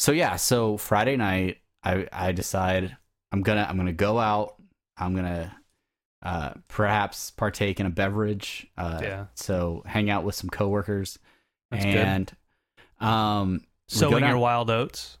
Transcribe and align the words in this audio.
So 0.00 0.12
yeah, 0.12 0.36
so 0.36 0.78
Friday 0.78 1.18
night, 1.18 1.58
I 1.84 2.08
I 2.10 2.32
decide 2.32 2.96
I'm 3.32 3.42
gonna 3.42 3.66
I'm 3.68 3.76
gonna 3.76 3.92
go 3.92 4.18
out. 4.18 4.54
I'm 4.96 5.14
gonna 5.14 5.54
uh, 6.22 6.54
perhaps 6.68 7.30
partake 7.30 7.80
in 7.80 7.84
a 7.84 7.90
beverage. 7.90 8.66
Uh, 8.78 9.00
Yeah. 9.02 9.26
So 9.34 9.82
hang 9.84 10.08
out 10.08 10.24
with 10.24 10.34
some 10.34 10.48
coworkers, 10.48 11.18
That's 11.70 11.84
good. 11.84 11.96
and 11.96 12.32
um, 12.98 13.52
we 13.52 13.58
go 14.00 14.08
Sowing 14.10 14.24
your 14.24 14.38
wild 14.38 14.70
oats, 14.70 15.18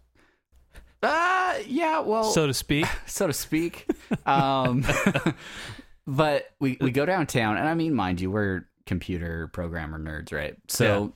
Uh, 1.02 1.58
yeah, 1.66 2.00
well, 2.00 2.24
so 2.24 2.46
to 2.46 2.54
speak. 2.54 2.86
so 3.06 3.26
to 3.26 3.34
speak. 3.34 3.86
um, 4.24 4.82
but 6.06 6.52
we 6.58 6.78
we 6.80 6.90
go 6.90 7.04
downtown, 7.04 7.58
and 7.58 7.68
I 7.68 7.74
mean, 7.74 7.94
mind 7.94 8.18
you, 8.22 8.30
we're 8.30 8.64
computer 8.86 9.48
programmer 9.48 9.98
nerds, 9.98 10.32
right? 10.32 10.56
So 10.68 11.12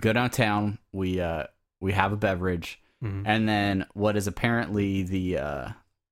go 0.00 0.12
downtown. 0.12 0.76
We 0.92 1.22
uh 1.22 1.44
we 1.84 1.92
have 1.92 2.12
a 2.12 2.16
beverage, 2.16 2.80
Mhm. 3.04 3.22
and 3.26 3.48
then 3.48 3.86
what 3.94 4.16
is 4.16 4.26
apparently 4.26 5.02
the 5.02 5.38
uh, 5.38 5.68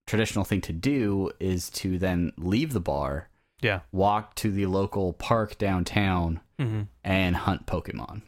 traditional 0.06 0.44
thing 0.44 0.60
to 0.62 0.72
do 0.72 1.30
is 1.40 1.70
to 1.70 1.98
then 1.98 2.32
leave 2.36 2.72
the 2.74 2.80
bar, 2.80 3.28
Yeah. 3.62 3.80
walk 3.92 4.34
to 4.36 4.50
the 4.52 4.66
local 4.66 5.12
park 5.14 5.56
downtown, 5.58 6.40
hmm 6.58 6.82
and 7.02 7.34
hunt 7.36 7.66
Pokemon. 7.66 8.22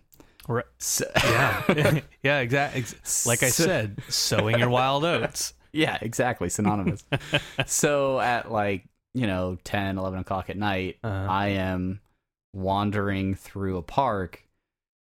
Right. 0.48 0.64
So, 0.78 1.04
Yeah. 1.16 2.00
yeah. 2.22 2.38
Exactly. 2.40 2.84
Like 3.26 3.42
I 3.42 3.48
said, 3.50 4.02
sowing 4.08 4.58
your 4.58 4.68
wild 4.70 5.04
oats. 5.04 5.54
Yeah, 5.76 5.98
exactly. 6.00 6.48
Synonymous. 6.50 7.04
so 7.66 8.20
at 8.20 8.52
like, 8.52 8.84
you 9.12 9.26
know, 9.26 9.58
10, 9.64 9.98
11 9.98 10.20
o'clock 10.20 10.48
at 10.48 10.56
night, 10.56 10.98
Uh-huh. 11.02 11.26
I 11.28 11.48
am 11.48 12.00
wandering 12.52 13.34
through 13.34 13.76
a 13.78 13.82
park 13.82 14.44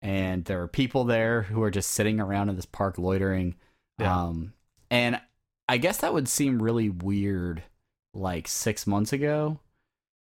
and 0.02 0.46
there 0.46 0.62
are 0.62 0.68
people 0.68 1.04
there 1.04 1.44
who 1.44 1.62
are 1.64 1.72
just 1.72 1.92
sitting 1.92 2.20
around 2.20 2.50
in 2.50 2.56
this 2.56 2.66
park 2.66 2.98
loitering. 2.98 3.56
Yeah. 4.00 4.24
Um, 4.24 4.54
and 4.90 5.20
I 5.68 5.78
guess 5.78 5.98
that 5.98 6.14
would 6.14 6.28
seem 6.28 6.62
really 6.62 6.90
weird 6.90 7.64
like 8.14 8.48
six 8.48 8.88
months 8.88 9.14
ago. 9.14 9.60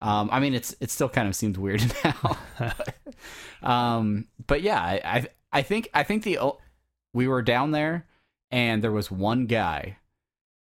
Um, 0.01 0.29
I 0.31 0.39
mean, 0.39 0.53
it's 0.53 0.75
it 0.79 0.91
still 0.91 1.09
kind 1.09 1.27
of 1.27 1.35
seems 1.35 1.57
weird 1.57 1.83
now. 2.03 2.37
um, 3.63 4.27
but 4.45 4.61
yeah, 4.61 4.79
I, 4.79 5.01
I 5.03 5.27
I 5.51 5.61
think 5.61 5.89
I 5.93 6.03
think 6.03 6.23
the 6.23 6.39
we 7.13 7.27
were 7.27 7.41
down 7.41 7.71
there 7.71 8.05
and 8.51 8.83
there 8.83 8.91
was 8.91 9.09
one 9.09 9.47
guy 9.47 9.97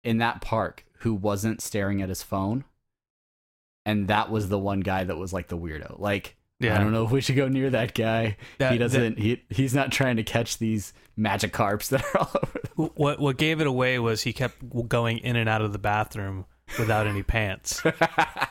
in 0.02 0.18
that 0.18 0.40
park 0.40 0.84
who 1.00 1.14
wasn't 1.14 1.60
staring 1.60 2.00
at 2.00 2.08
his 2.08 2.22
phone, 2.22 2.64
and 3.84 4.08
that 4.08 4.30
was 4.30 4.48
the 4.48 4.58
one 4.58 4.80
guy 4.80 5.04
that 5.04 5.18
was 5.18 5.32
like 5.32 5.48
the 5.48 5.58
weirdo. 5.58 5.98
Like, 5.98 6.36
Yeah. 6.60 6.74
I 6.74 6.78
don't 6.82 6.90
know 6.92 7.04
if 7.04 7.12
we 7.12 7.20
should 7.20 7.36
go 7.36 7.46
near 7.48 7.70
that 7.70 7.94
guy. 7.94 8.36
That- 8.58 8.72
he 8.72 8.78
doesn't. 8.78 9.18
he 9.18 9.44
he's 9.48 9.74
not 9.74 9.92
trying 9.92 10.16
to 10.16 10.24
catch 10.24 10.58
these 10.58 10.92
Magikarps 11.18 11.88
that 11.90 12.02
are 12.02 12.18
all 12.20 12.30
over. 12.42 12.60
The- 12.62 12.82
What 12.96 13.20
what 13.20 13.36
gave 13.36 13.60
it 13.60 13.66
away 13.66 13.98
was 13.98 14.22
he 14.22 14.32
kept 14.32 14.88
going 14.88 15.18
in 15.18 15.36
and 15.36 15.48
out 15.48 15.62
of 15.62 15.72
the 15.72 15.78
bathroom 15.78 16.46
without 16.78 17.06
any 17.06 17.22
pants. 17.22 17.80
that 17.82 18.50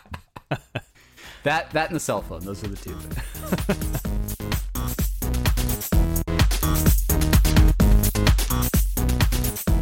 that 1.43 1.87
and 1.87 1.95
the 1.95 1.99
cell 1.99 2.21
phone. 2.21 2.45
Those 2.45 2.63
are 2.63 2.67
the 2.67 2.77
two 2.77 2.93
things. 2.95 4.03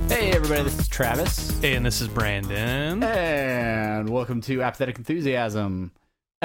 hey 0.10 0.32
everybody, 0.32 0.64
this 0.64 0.80
is 0.80 0.88
Travis. 0.88 1.60
Hey, 1.60 1.76
and 1.76 1.86
this 1.86 2.02
is 2.02 2.08
Brandon. 2.08 3.04
And 3.04 4.10
welcome 4.10 4.42
to 4.42 4.62
Apathetic 4.62 4.98
Enthusiasm, 4.98 5.92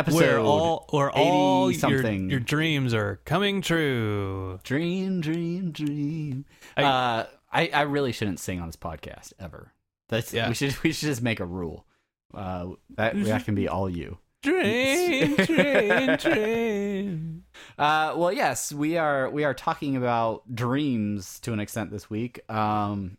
episode 0.00 0.16
Where 0.18 0.38
all 0.40 0.86
where 0.90 1.10
all 1.10 1.68
80 1.68 1.72
your, 1.74 1.80
something. 1.80 2.30
your 2.30 2.40
dreams 2.40 2.92
are 2.94 3.20
coming 3.24 3.62
true. 3.62 4.58
Dream, 4.64 5.20
dream, 5.20 5.70
dream. 5.70 6.44
I- 6.76 6.82
uh, 6.84 7.26
I, 7.52 7.70
I 7.74 7.82
really 7.82 8.12
shouldn't 8.12 8.38
sing 8.38 8.60
on 8.60 8.66
this 8.68 8.76
podcast 8.76 9.32
ever. 9.40 9.72
That's 10.08 10.32
Yeah. 10.32 10.48
we 10.48 10.54
should 10.54 10.76
we 10.84 10.92
should 10.92 11.08
just 11.08 11.22
make 11.22 11.40
a 11.40 11.44
rule. 11.46 11.86
Uh, 12.32 12.70
that 12.96 13.20
that 13.24 13.44
can 13.44 13.54
be 13.54 13.68
all 13.68 13.88
you. 13.88 14.18
Dream, 14.42 15.36
dream, 15.46 16.16
dream. 16.16 17.44
Uh, 17.78 18.14
well, 18.16 18.32
yes, 18.32 18.72
we 18.72 18.96
are 18.96 19.28
we 19.30 19.44
are 19.44 19.52
talking 19.52 19.96
about 19.96 20.42
dreams 20.54 21.38
to 21.40 21.52
an 21.52 21.60
extent 21.60 21.90
this 21.90 22.08
week. 22.08 22.40
Um, 22.50 23.16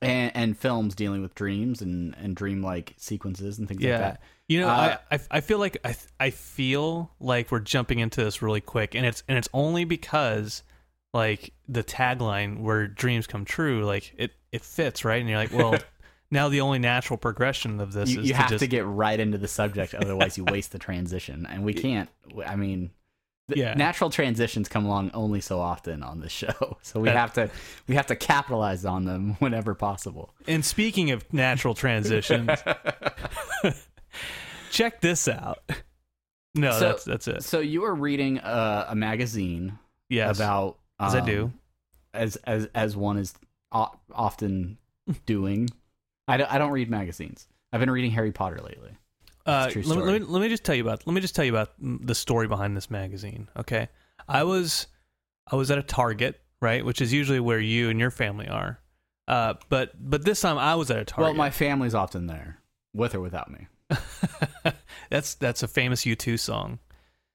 and 0.00 0.32
and 0.34 0.56
films 0.58 0.94
dealing 0.94 1.20
with 1.22 1.34
dreams 1.34 1.82
and 1.82 2.14
and 2.16 2.34
dream-like 2.36 2.94
sequences 2.96 3.58
and 3.58 3.68
things 3.68 3.82
like 3.82 3.90
that. 3.98 4.20
You 4.48 4.60
know, 4.60 4.68
Uh, 4.68 4.96
I, 5.10 5.14
I 5.16 5.20
I 5.30 5.40
feel 5.40 5.58
like 5.58 5.78
I 5.84 5.96
I 6.20 6.30
feel 6.30 7.10
like 7.20 7.50
we're 7.50 7.60
jumping 7.60 7.98
into 7.98 8.22
this 8.22 8.42
really 8.42 8.60
quick, 8.60 8.94
and 8.94 9.06
it's 9.06 9.22
and 9.28 9.38
it's 9.38 9.48
only 9.54 9.84
because 9.84 10.62
like 11.14 11.52
the 11.68 11.82
tagline 11.84 12.60
where 12.60 12.86
dreams 12.86 13.26
come 13.26 13.44
true, 13.44 13.84
like 13.84 14.12
it 14.18 14.32
it 14.52 14.62
fits 14.62 15.04
right, 15.04 15.20
and 15.20 15.28
you're 15.30 15.38
like, 15.38 15.52
well, 15.52 15.78
now 16.30 16.48
the 16.50 16.60
only 16.60 16.78
natural 16.78 17.16
progression 17.16 17.80
of 17.80 17.92
this 17.94 18.10
You, 18.10 18.20
is 18.20 18.26
you 18.28 18.34
to 18.34 18.38
have 18.40 18.50
just 18.50 18.60
to 18.60 18.66
get 18.66 18.84
right 18.84 19.18
into 19.18 19.38
the 19.38 19.48
subject, 19.48 19.94
otherwise 19.94 20.36
you 20.36 20.44
waste 20.44 20.72
the 20.72 20.78
transition, 20.78 21.46
and 21.46 21.64
we 21.64 21.72
can't. 21.86 22.10
I 22.46 22.56
mean, 22.56 22.90
Yeah. 23.48 23.72
natural 23.74 24.10
transitions 24.10 24.68
come 24.68 24.84
along 24.84 25.10
only 25.14 25.40
so 25.40 25.58
often 25.60 26.02
on 26.02 26.20
this 26.20 26.32
show, 26.32 26.76
so 26.82 27.00
we 27.00 27.08
have 27.08 27.32
to 27.34 27.48
we 27.86 27.94
have 27.94 28.06
to 28.08 28.16
capitalize 28.16 28.84
on 28.84 29.06
them 29.06 29.36
whenever 29.38 29.74
possible. 29.74 30.34
And 30.46 30.62
speaking 30.64 31.12
of 31.12 31.32
natural 31.32 31.74
transitions, 31.74 32.50
check 34.74 35.00
this 35.00 35.28
out. 35.28 35.58
No, 36.56 36.70
So- 36.70 36.78
that's 36.80 37.04
that's 37.04 37.26
it. 37.28 37.42
So 37.42 37.58
you 37.58 37.80
were 37.80 37.94
reading 37.96 38.38
a, 38.38 38.86
a 38.90 38.94
magazine 38.94 39.76
Yes, 40.08 40.36
about 40.38 40.78
as 41.00 41.16
I 41.16 41.20
do. 41.20 41.44
um, 41.46 41.54
as 42.12 42.36
as 42.44 42.68
as 42.76 42.96
one 42.96 43.16
is 43.18 43.34
o- 43.72 43.90
often 44.12 44.78
doing. 45.26 45.68
I 46.28 46.36
don't, 46.36 46.52
I 46.52 46.58
don't 46.58 46.70
read 46.70 46.88
magazines. 46.88 47.48
I've 47.72 47.80
been 47.80 47.90
reading 47.90 48.12
Harry 48.12 48.30
Potter 48.30 48.60
lately. 48.62 48.90
Uh, 49.44 49.68
let, 49.74 49.76
me, 49.84 49.94
let, 49.96 50.20
me, 50.20 50.26
let 50.28 50.40
me 50.42 50.48
just 50.48 50.62
tell 50.64 50.76
you 50.76 50.84
about 50.84 51.04
let 51.08 51.12
me 51.12 51.20
just 51.20 51.34
tell 51.34 51.44
you 51.44 51.50
about 51.50 51.72
the 51.80 52.14
story 52.14 52.46
behind 52.46 52.76
this 52.76 52.88
magazine. 52.88 53.48
Okay, 53.56 53.88
I 54.28 54.44
was 54.44 54.86
I 55.50 55.56
was 55.56 55.72
at 55.72 55.78
a 55.78 55.82
Target, 55.82 56.40
right, 56.62 56.84
which 56.84 57.00
is 57.02 57.12
usually 57.12 57.40
where 57.40 57.58
you 57.58 57.90
and 57.90 57.98
your 57.98 58.12
family 58.12 58.46
are. 58.46 58.78
Uh, 59.26 59.54
but 59.70 59.90
but 59.98 60.24
this 60.24 60.40
time 60.40 60.56
I 60.56 60.76
was 60.76 60.88
at 60.92 60.98
a 61.00 61.04
Target. 61.04 61.24
Well, 61.30 61.34
my 61.34 61.50
family's 61.50 61.96
often 61.96 62.28
there, 62.28 62.60
with 62.94 63.12
or 63.16 63.20
without 63.20 63.50
me. 63.50 63.66
that's 65.10 65.34
that's 65.34 65.62
a 65.62 65.68
famous 65.68 66.04
U2 66.04 66.38
song. 66.38 66.78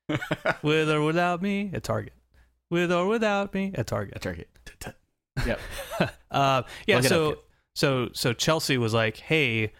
With 0.63 0.89
or 0.89 1.03
without 1.03 1.41
me 1.41 1.69
at 1.73 1.83
Target. 1.83 2.13
With 2.69 2.91
or 2.91 3.07
without 3.07 3.53
me 3.53 3.71
at 3.75 3.87
Target. 3.87 4.15
At 4.15 4.21
Target. 4.21 4.49
Yep. 5.45 5.59
Uh, 6.29 6.63
yeah. 6.85 6.97
Look 6.97 7.05
it 7.05 7.11
up, 7.13 7.17
so 7.17 7.37
so 7.73 8.09
so 8.11 8.33
Chelsea 8.33 8.77
was 8.77 8.93
like, 8.93 9.15
"Hey, 9.15 9.71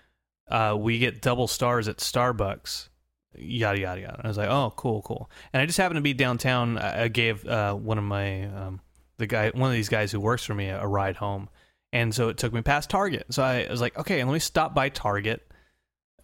uh, 0.49 0.77
we 0.79 0.99
get 0.99 1.21
double 1.21 1.47
stars 1.47 1.89
at 1.89 1.97
Starbucks." 1.97 2.87
Yada 3.35 3.77
yada 3.77 3.99
yada. 3.99 4.21
I 4.23 4.27
was 4.29 4.37
like, 4.37 4.47
"Oh, 4.47 4.71
cool, 4.77 5.01
cool." 5.01 5.29
And 5.51 5.61
I 5.61 5.65
just 5.65 5.77
happened 5.77 5.97
to 5.97 6.01
be 6.01 6.13
downtown. 6.13 6.77
I 6.77 7.09
gave 7.09 7.45
uh, 7.45 7.73
one 7.73 7.97
of 7.97 8.05
my 8.05 8.45
um, 8.45 8.79
the 9.17 9.27
guy, 9.27 9.49
one 9.49 9.69
of 9.69 9.75
these 9.75 9.89
guys 9.89 10.13
who 10.13 10.21
works 10.21 10.45
for 10.45 10.55
me, 10.55 10.67
a, 10.69 10.81
a 10.81 10.87
ride 10.87 11.17
home, 11.17 11.49
and 11.91 12.15
so 12.15 12.29
it 12.29 12.37
took 12.37 12.53
me 12.53 12.61
past 12.61 12.89
Target. 12.89 13.25
So 13.31 13.43
I 13.43 13.67
was 13.69 13.81
like, 13.81 13.97
"Okay, 13.97 14.23
let 14.23 14.31
me 14.31 14.39
stop 14.39 14.73
by 14.73 14.87
Target 14.87 15.48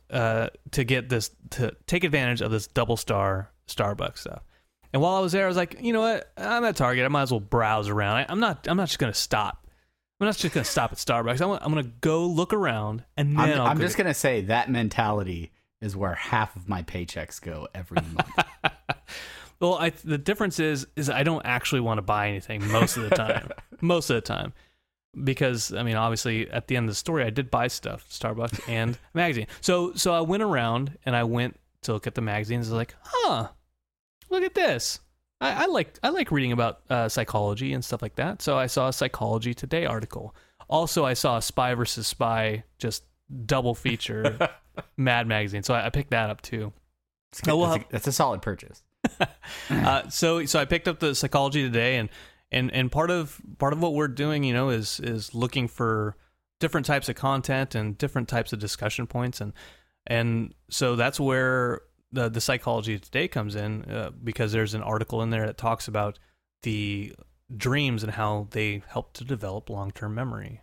uh, 0.10 0.50
to 0.72 0.84
get 0.84 1.10
this 1.10 1.32
to 1.52 1.76
take 1.88 2.04
advantage 2.04 2.42
of 2.42 2.52
this 2.52 2.68
double 2.68 2.98
star 2.98 3.52
Starbucks 3.68 4.20
stuff." 4.20 4.44
And 4.94 5.02
while 5.02 5.16
I 5.16 5.20
was 5.20 5.34
there, 5.34 5.46
I 5.46 5.48
was 5.48 5.58
like, 5.58 5.82
you 5.82 5.92
know 5.92 6.02
what? 6.02 6.32
I'm 6.38 6.64
at 6.64 6.78
Target. 6.78 7.04
I 7.04 7.10
might 7.10 7.24
as 7.24 7.32
well 7.32 7.42
browse 7.42 7.90
around. 7.90 8.18
I, 8.18 8.26
I'm 8.30 8.40
not. 8.40 8.68
I'm 8.68 8.78
not 8.78 8.88
just 8.88 9.00
gonna 9.00 9.14
stop. 9.14 9.68
I'm 10.20 10.28
not 10.28 10.38
just 10.38 10.54
gonna 10.54 10.64
stop 10.64 10.92
at 10.92 10.98
Starbucks. 10.98 11.42
I'm, 11.42 11.52
I'm 11.62 11.74
gonna 11.74 11.92
go 12.02 12.26
look 12.26 12.54
around, 12.54 13.04
and 13.18 13.38
then 13.38 13.60
I'm, 13.60 13.68
I'm 13.68 13.80
just 13.80 13.98
gonna 13.98 14.14
say 14.14 14.42
that 14.42 14.70
mentality 14.70 15.52
is 15.82 15.96
where 15.96 16.16
half 16.16 16.56
of 16.56 16.70
my 16.70 16.84
paychecks 16.84 17.42
go 17.42 17.68
every 17.74 18.02
month. 18.14 18.46
Well, 19.60 19.76
I, 19.76 19.92
the 20.04 20.18
difference 20.18 20.60
is 20.60 20.86
is 20.96 21.10
I 21.10 21.24
don't 21.24 21.46
actually 21.46 21.82
want 21.82 21.98
to 22.00 22.02
buy 22.02 22.28
anything 22.28 22.68
most 22.68 22.98
of 22.98 23.10
the 23.10 23.16
time. 23.16 23.50
most 23.82 24.10
of 24.10 24.16
the 24.16 24.22
time, 24.22 24.54
because 25.24 25.74
I 25.74 25.84
mean, 25.84 25.96
obviously, 25.96 26.50
at 26.50 26.68
the 26.68 26.78
end 26.78 26.86
of 26.86 26.92
the 26.92 26.96
story, 26.96 27.24
I 27.24 27.30
did 27.30 27.50
buy 27.52 27.68
stuff, 27.68 28.08
Starbucks 28.10 28.62
and 28.70 28.98
magazine. 29.14 29.48
So 29.62 29.94
so 29.94 30.14
I 30.14 30.22
went 30.22 30.44
around 30.44 30.98
and 31.06 31.16
I 31.16 31.24
went 31.24 31.60
to 31.84 31.94
look 31.94 32.08
at 32.08 32.16
the 32.16 32.22
magazines. 32.22 32.68
I 32.68 32.72
was 32.72 32.78
like, 32.78 32.96
huh, 33.02 33.48
look 34.30 34.44
at 34.44 34.54
this. 34.54 35.00
I, 35.42 35.64
I 35.64 35.66
like 35.68 35.98
I 36.04 36.10
like 36.10 36.32
reading 36.32 36.52
about 36.52 36.82
uh, 36.90 37.10
psychology 37.10 37.74
and 37.74 37.84
stuff 37.84 38.02
like 38.02 38.16
that. 38.16 38.42
So 38.42 38.58
I 38.58 38.68
saw 38.68 38.88
a 38.88 38.94
Psychology 38.94 39.54
Today 39.54 39.86
article. 39.86 40.36
Also, 40.68 41.06
I 41.06 41.14
saw 41.14 41.38
a 41.38 41.42
Spy 41.42 41.74
versus 41.76 42.08
Spy 42.08 42.64
just 42.80 43.04
double 43.46 43.76
feature 43.76 44.50
Mad 44.98 45.28
magazine. 45.28 45.64
So 45.64 45.74
I, 45.74 45.88
I 45.88 45.90
picked 45.90 46.12
that 46.12 46.30
up 46.30 46.42
too. 46.42 46.74
It's 47.32 47.42
good. 47.42 47.52
Oh, 47.52 47.58
well, 47.58 47.72
that's, 47.72 47.84
a, 47.84 47.88
that's 47.92 48.08
a 48.08 48.12
solid 48.12 48.42
purchase. 48.42 48.82
uh, 49.70 50.10
so 50.10 50.46
so 50.46 50.60
I 50.60 50.66
picked 50.66 50.88
up 50.88 51.00
the 51.00 51.14
psychology 51.14 51.64
today, 51.64 51.98
and 51.98 52.10
and 52.52 52.72
and 52.72 52.92
part 52.92 53.12
of 53.12 53.42
part 53.58 53.74
of 53.74 53.82
what 53.82 53.94
we're 53.94 54.08
doing, 54.08 54.44
you 54.44 54.54
know, 54.54 54.70
is 54.70 55.00
is 55.00 55.34
looking 55.34 55.68
for 55.68 56.16
different 56.60 56.86
types 56.86 57.10
of 57.10 57.16
content 57.16 57.76
and 57.76 57.98
different 57.98 58.28
types 58.28 58.54
of 58.54 58.60
discussion 58.60 59.08
points, 59.08 59.42
and 59.42 59.54
and 60.08 60.54
so 60.70 60.96
that's 60.96 61.20
where 61.20 61.82
the 62.12 62.30
the 62.30 62.42
psychology 62.42 62.98
today 63.00 63.28
comes 63.28 63.56
in 63.56 63.84
uh, 63.86 64.12
because 64.24 64.52
there's 64.52 64.74
an 64.74 64.84
article 64.84 65.22
in 65.22 65.30
there 65.30 65.46
that 65.46 65.58
talks 65.58 65.88
about 65.88 66.20
the 66.64 67.14
dreams 67.56 68.04
and 68.04 68.14
how 68.14 68.48
they 68.52 68.82
help 68.88 69.14
to 69.14 69.24
develop 69.24 69.70
long 69.70 69.92
term 69.92 70.16
memory. 70.16 70.62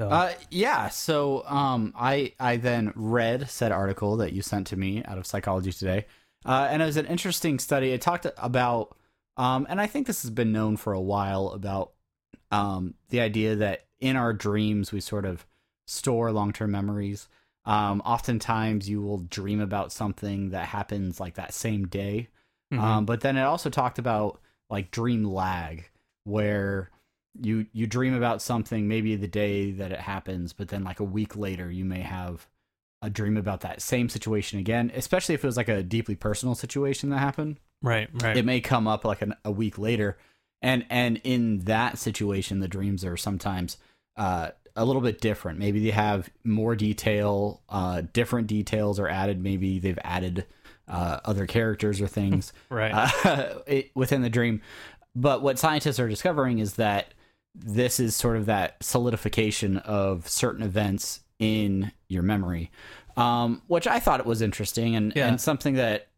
So, 0.00 0.08
Uh, 0.08 0.32
yeah. 0.50 0.88
So 0.88 1.44
um, 1.46 1.92
I 1.96 2.32
I 2.40 2.56
then 2.56 2.92
read 2.96 3.48
said 3.50 3.72
article 3.72 4.16
that 4.16 4.32
you 4.32 4.42
sent 4.42 4.66
to 4.68 4.76
me 4.76 5.04
out 5.04 5.18
of 5.18 5.26
Psychology 5.26 5.72
Today, 5.72 6.06
uh, 6.44 6.68
and 6.70 6.82
it 6.82 6.86
was 6.86 6.96
an 6.96 7.06
interesting 7.06 7.58
study. 7.58 7.92
It 7.92 8.00
talked 8.00 8.26
about, 8.38 8.96
um, 9.36 9.66
and 9.68 9.80
I 9.80 9.86
think 9.86 10.06
this 10.06 10.22
has 10.22 10.30
been 10.30 10.52
known 10.52 10.76
for 10.76 10.92
a 10.92 11.00
while 11.00 11.48
about 11.48 11.92
um, 12.50 12.94
the 13.08 13.20
idea 13.20 13.56
that 13.56 13.86
in 14.00 14.16
our 14.16 14.32
dreams 14.32 14.92
we 14.92 15.00
sort 15.00 15.24
of 15.24 15.46
store 15.86 16.32
long 16.32 16.52
term 16.52 16.70
memories. 16.70 17.28
Um, 17.64 18.02
oftentimes 18.04 18.88
you 18.88 19.00
will 19.02 19.18
dream 19.18 19.60
about 19.60 19.92
something 19.92 20.50
that 20.50 20.66
happens 20.66 21.20
like 21.20 21.34
that 21.34 21.54
same 21.54 21.86
day. 21.86 22.28
mhm. 22.72 22.78
Um, 22.80 23.06
but 23.06 23.20
then 23.20 23.36
it 23.36 23.42
also 23.42 23.70
talked 23.70 23.98
about 23.98 24.40
like 24.68 24.90
dream 24.90 25.24
lag, 25.24 25.88
where 26.24 26.90
you 27.40 27.66
you 27.72 27.86
dream 27.86 28.14
about 28.14 28.42
something 28.42 28.88
maybe 28.88 29.16
the 29.16 29.28
day 29.28 29.70
that 29.72 29.92
it 29.92 30.00
happens, 30.00 30.52
but 30.52 30.68
then 30.68 30.84
like 30.84 31.00
a 31.00 31.04
week 31.04 31.36
later 31.36 31.70
you 31.70 31.84
may 31.84 32.00
have 32.00 32.48
a 33.02 33.10
dream 33.10 33.36
about 33.36 33.60
that 33.60 33.82
same 33.82 34.08
situation 34.08 34.58
again. 34.58 34.90
Especially 34.94 35.34
if 35.34 35.44
it 35.44 35.46
was 35.46 35.56
like 35.56 35.68
a 35.68 35.82
deeply 35.82 36.14
personal 36.14 36.54
situation 36.54 37.10
that 37.10 37.18
happened, 37.18 37.58
right, 37.82 38.08
right, 38.22 38.36
it 38.36 38.44
may 38.44 38.60
come 38.60 38.86
up 38.88 39.04
like 39.04 39.20
an, 39.20 39.34
a 39.44 39.50
week 39.50 39.76
later, 39.76 40.16
and 40.62 40.86
and 40.88 41.20
in 41.24 41.60
that 41.60 41.98
situation 41.98 42.60
the 42.60 42.68
dreams 42.68 43.04
are 43.04 43.16
sometimes 43.16 43.76
uh, 44.16 44.50
a 44.76 44.84
little 44.84 45.02
bit 45.02 45.20
different. 45.20 45.58
Maybe 45.58 45.84
they 45.84 45.90
have 45.90 46.30
more 46.44 46.74
detail, 46.74 47.62
uh, 47.68 48.02
different 48.12 48.46
details 48.46 48.98
are 48.98 49.08
added. 49.08 49.42
Maybe 49.42 49.78
they've 49.78 49.98
added 50.02 50.46
uh, 50.88 51.20
other 51.24 51.46
characters 51.46 52.00
or 52.00 52.06
things 52.06 52.52
right. 52.70 52.92
uh, 53.26 53.58
it, 53.66 53.90
within 53.94 54.22
the 54.22 54.30
dream. 54.30 54.62
But 55.14 55.42
what 55.42 55.58
scientists 55.58 56.00
are 56.00 56.08
discovering 56.08 56.58
is 56.58 56.74
that 56.74 57.12
this 57.54 58.00
is 58.00 58.16
sort 58.16 58.36
of 58.36 58.46
that 58.46 58.82
solidification 58.82 59.76
of 59.78 60.26
certain 60.28 60.62
events 60.62 61.20
in 61.38 61.92
your 62.08 62.22
memory, 62.22 62.70
um, 63.16 63.62
which 63.66 63.86
I 63.86 63.98
thought 64.00 64.20
it 64.20 64.26
was 64.26 64.42
interesting 64.42 64.96
and, 64.96 65.12
Yeah. 65.16 65.28
and 65.28 65.40
something 65.40 65.74
that 65.74 66.08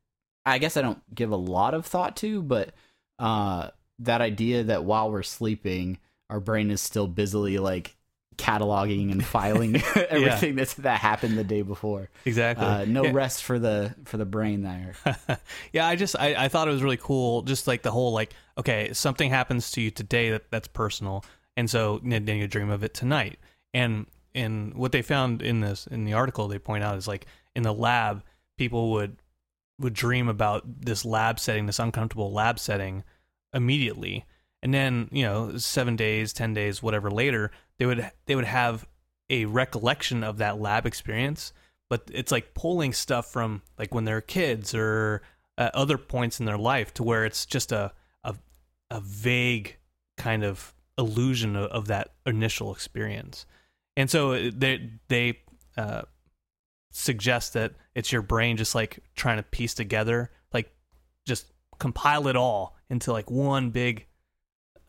I 0.47 0.59
guess 0.59 0.77
I 0.77 0.83
don't 0.83 1.03
give 1.15 1.31
a 1.31 1.37
lot 1.37 1.73
of 1.75 1.87
thought 1.87 2.17
to, 2.19 2.43
but 2.43 2.75
uh, 3.19 3.71
that 4.01 4.21
idea 4.21 4.65
that 4.65 4.85
while 4.85 5.11
we're 5.11 5.23
sleeping, 5.23 5.99
our 6.29 6.41
brain 6.41 6.71
is 6.71 6.81
still 6.81 7.07
busily 7.07 7.59
like 7.59 7.97
cataloging 8.37 9.13
and 9.13 9.25
filing 9.25 9.77
everything 10.11 10.57
that's 10.57 10.75
that 10.75 10.99
happened 10.99 11.39
the 11.39 11.45
day 11.45 11.63
before. 11.63 12.11
exactly. 12.25 12.67
Uh, 12.67 12.85
no 12.85 13.05
Yeah. 13.05 13.13
rest 13.13 13.45
for 13.45 13.59
the 13.59 13.95
for 14.05 14.17
the 14.17 14.25
brain 14.25 14.63
there. 14.63 14.95
yeah, 15.73 15.87
I 15.87 15.97
just 15.97 16.17
I, 16.19 16.35
I 16.45 16.49
thought 16.49 16.69
it 16.69 16.73
was 16.73 16.83
really 16.83 16.97
cool, 16.97 17.43
just 17.43 17.67
like 17.67 17.83
the 17.83 17.91
whole 17.93 18.13
like 18.13 18.35
okay, 18.59 18.93
something 18.93 19.31
happens 19.31 19.71
to 19.73 19.81
you 19.81 19.91
today 19.91 20.31
that 20.31 20.51
that's 20.51 20.69
personal, 20.69 21.25
and 21.57 21.71
so 21.71 22.01
then 22.05 22.27
you 22.27 22.47
dream 22.49 22.71
of 22.71 22.83
it 22.85 22.93
tonight. 22.95 23.39
And 23.73 24.07
and 24.35 24.75
what 24.75 24.93
they 24.93 25.03
found 25.03 25.43
in 25.43 25.61
this 25.61 25.87
in 25.87 26.05
the 26.05 26.15
article 26.15 26.49
they 26.49 26.59
point 26.59 26.85
out 26.85 26.99
is 26.99 27.07
like 27.07 27.27
in 27.55 27.63
the 27.63 27.73
lab, 27.73 28.23
people 28.59 28.93
would 28.93 29.17
would 29.79 29.95
dream 29.95 30.29
about 30.29 30.63
this 30.83 31.05
lab 31.05 31.39
setting, 31.39 31.67
this 31.67 31.79
uncomfortable 31.79 32.33
lab 32.33 32.59
setting 32.59 33.05
immediately, 33.53 34.25
and 34.63 34.75
then 34.75 35.09
you 35.13 35.23
know 35.23 35.57
seven 35.57 35.97
days, 35.97 36.33
ten 36.33 36.55
days, 36.55 36.83
whatever 36.83 37.11
later, 37.11 37.51
they 37.79 37.87
would 37.87 38.11
they 38.27 38.35
would 38.35 38.45
have 38.45 38.87
a 39.31 39.45
recollection 39.47 40.25
of 40.25 40.39
that 40.39 40.61
lab 40.61 40.87
experience. 40.87 41.53
But 41.91 42.11
it's 42.13 42.33
like 42.33 42.55
pulling 42.55 42.93
stuff 42.93 43.31
from 43.31 43.63
like 43.79 43.95
when 43.95 44.05
they're 44.05 44.21
kids 44.21 44.75
or 44.75 45.23
other 45.57 45.99
points 45.99 46.41
in 46.41 46.47
their 46.47 46.59
life 46.59 46.93
to 46.95 47.05
where 47.05 47.25
it's 47.25 47.47
just 47.47 47.71
a 47.71 47.93
a, 48.25 48.35
a 48.91 49.01
vague 49.01 49.77
kind 50.17 50.45
of 50.45 50.75
illusion 50.99 51.57
of, 51.57 51.71
of 51.71 51.87
that 51.89 52.15
initial 52.27 52.73
experience 52.73 53.47
and 53.97 54.11
so 54.11 54.33
uh, 54.33 54.51
they 54.55 54.91
they 55.09 55.39
uh, 55.77 56.03
suggest 56.91 57.53
that 57.55 57.73
it's 57.95 58.13
your 58.13 58.23
brain 58.23 58.57
just 58.57 58.75
like 58.75 59.01
trying 59.17 59.37
to 59.37 59.43
piece 59.43 59.75
together 59.75 60.31
like 60.53 60.73
just 61.27 61.47
compile 61.79 62.29
it 62.29 62.37
all 62.37 62.77
into 62.91 63.13
like 63.13 63.31
one 63.31 63.71
big 63.71 64.07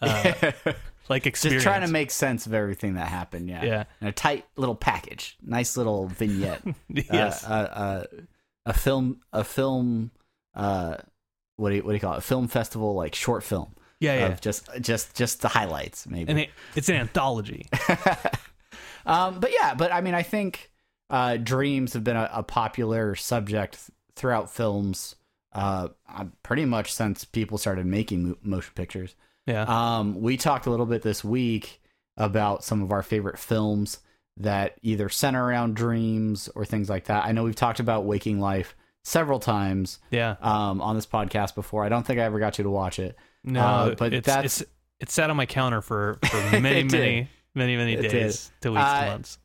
uh, 0.02 0.34
like 1.10 1.26
experience 1.26 1.64
Just 1.64 1.72
trying 1.72 1.86
to 1.86 1.92
make 1.92 2.12
sense 2.12 2.46
of 2.46 2.54
everything 2.54 2.96
that 2.96 3.08
happened. 3.08 3.50
Yeah. 3.50 3.64
yeah 3.64 3.84
In 4.02 4.08
a 4.08 4.12
tight 4.12 4.46
little 4.58 4.76
package, 4.76 5.38
nice 5.42 5.78
little 5.78 6.08
vignette. 6.08 6.62
yes 6.90 7.44
Uh, 7.44 7.48
uh, 7.48 7.54
uh, 7.54 8.04
a 8.68 8.74
film, 8.74 9.22
a 9.32 9.44
film. 9.44 10.12
Uh, 10.54 10.98
what 11.58 11.70
do 11.70 11.76
you 11.76 11.84
what 11.84 11.92
do 11.92 11.96
you 11.96 12.00
call 12.00 12.14
it? 12.14 12.18
A 12.18 12.22
film 12.22 12.48
festival, 12.48 12.94
like 12.96 13.16
short 13.16 13.44
film 13.44 13.76
yeah 14.00 14.20
yeah 14.20 14.28
of 14.28 14.42
just 14.42 14.70
just 14.82 15.16
just 15.16 15.42
the 15.42 15.48
highlights, 15.48 16.06
maybe. 16.08 16.30
and 16.30 16.40
it, 16.40 16.50
it's 16.76 16.90
an 16.90 16.96
anthology 16.96 17.66
um, 19.06 19.40
but 19.40 19.52
yeah, 19.52 19.74
but 19.76 19.92
I 19.92 20.02
mean, 20.02 20.14
I 20.14 20.24
think 20.24 20.72
uh, 21.10 21.38
dreams 21.38 21.94
have 21.94 22.04
been 22.04 22.16
a, 22.18 22.30
a 22.34 22.44
popular 22.44 23.16
subject 23.16 23.78
throughout 24.16 24.52
films, 24.54 25.16
uh, 25.54 25.90
uh, 26.14 26.26
pretty 26.44 26.66
much 26.66 26.94
since 26.94 27.26
people 27.26 27.58
started 27.58 27.86
making 27.86 28.30
mo- 28.30 28.38
motion 28.44 28.72
pictures. 28.76 29.16
yeah 29.46 29.64
Um, 29.68 30.22
we 30.22 30.38
talked 30.38 30.66
a 30.66 30.70
little 30.72 30.86
bit 30.86 31.02
this 31.02 31.24
week 31.24 31.82
about 32.18 32.64
some 32.64 32.82
of 32.82 32.92
our 32.92 33.04
favorite 33.04 33.38
films 33.38 34.00
that 34.38 34.76
either 34.82 35.08
center 35.10 35.46
around 35.46 35.76
dreams 35.76 36.50
or 36.56 36.66
things 36.66 36.90
like 36.90 37.06
that. 37.06 37.26
I 37.26 37.32
know 37.32 37.44
we've 37.44 37.56
talked 37.56 37.80
about 37.80 38.06
Waking 38.06 38.40
Life 38.40 38.76
several 39.04 39.40
times 39.40 40.00
yeah 40.12 40.36
um, 40.42 40.82
on 40.82 40.96
this 40.96 41.06
podcast 41.06 41.56
before. 41.56 41.84
I 41.86 41.90
don't 41.90 42.06
think 42.06 42.20
I 42.20 42.24
ever 42.24 42.40
got 42.40 42.58
you 42.58 42.64
to 42.64 42.70
watch 42.70 43.00
it. 43.00 43.16
No, 43.44 43.62
Uh, 43.62 43.96
but 43.96 44.14
it's, 44.14 44.26
that's- 44.26 44.62
it's 44.62 44.72
it's 45.00 45.14
sat 45.14 45.30
on 45.30 45.36
my 45.38 45.46
counter 45.46 45.82
for, 45.82 46.18
for 46.26 46.38
many, 46.60 46.84
many, 46.84 47.28
many, 47.56 47.76
many 47.78 47.94
It 47.94 48.02
did. 48.04 48.12
days 48.12 48.52
to 48.62 48.72
weeks 48.72 48.82
Uh, 48.84 49.00
to 49.02 49.06
months. 49.12 49.38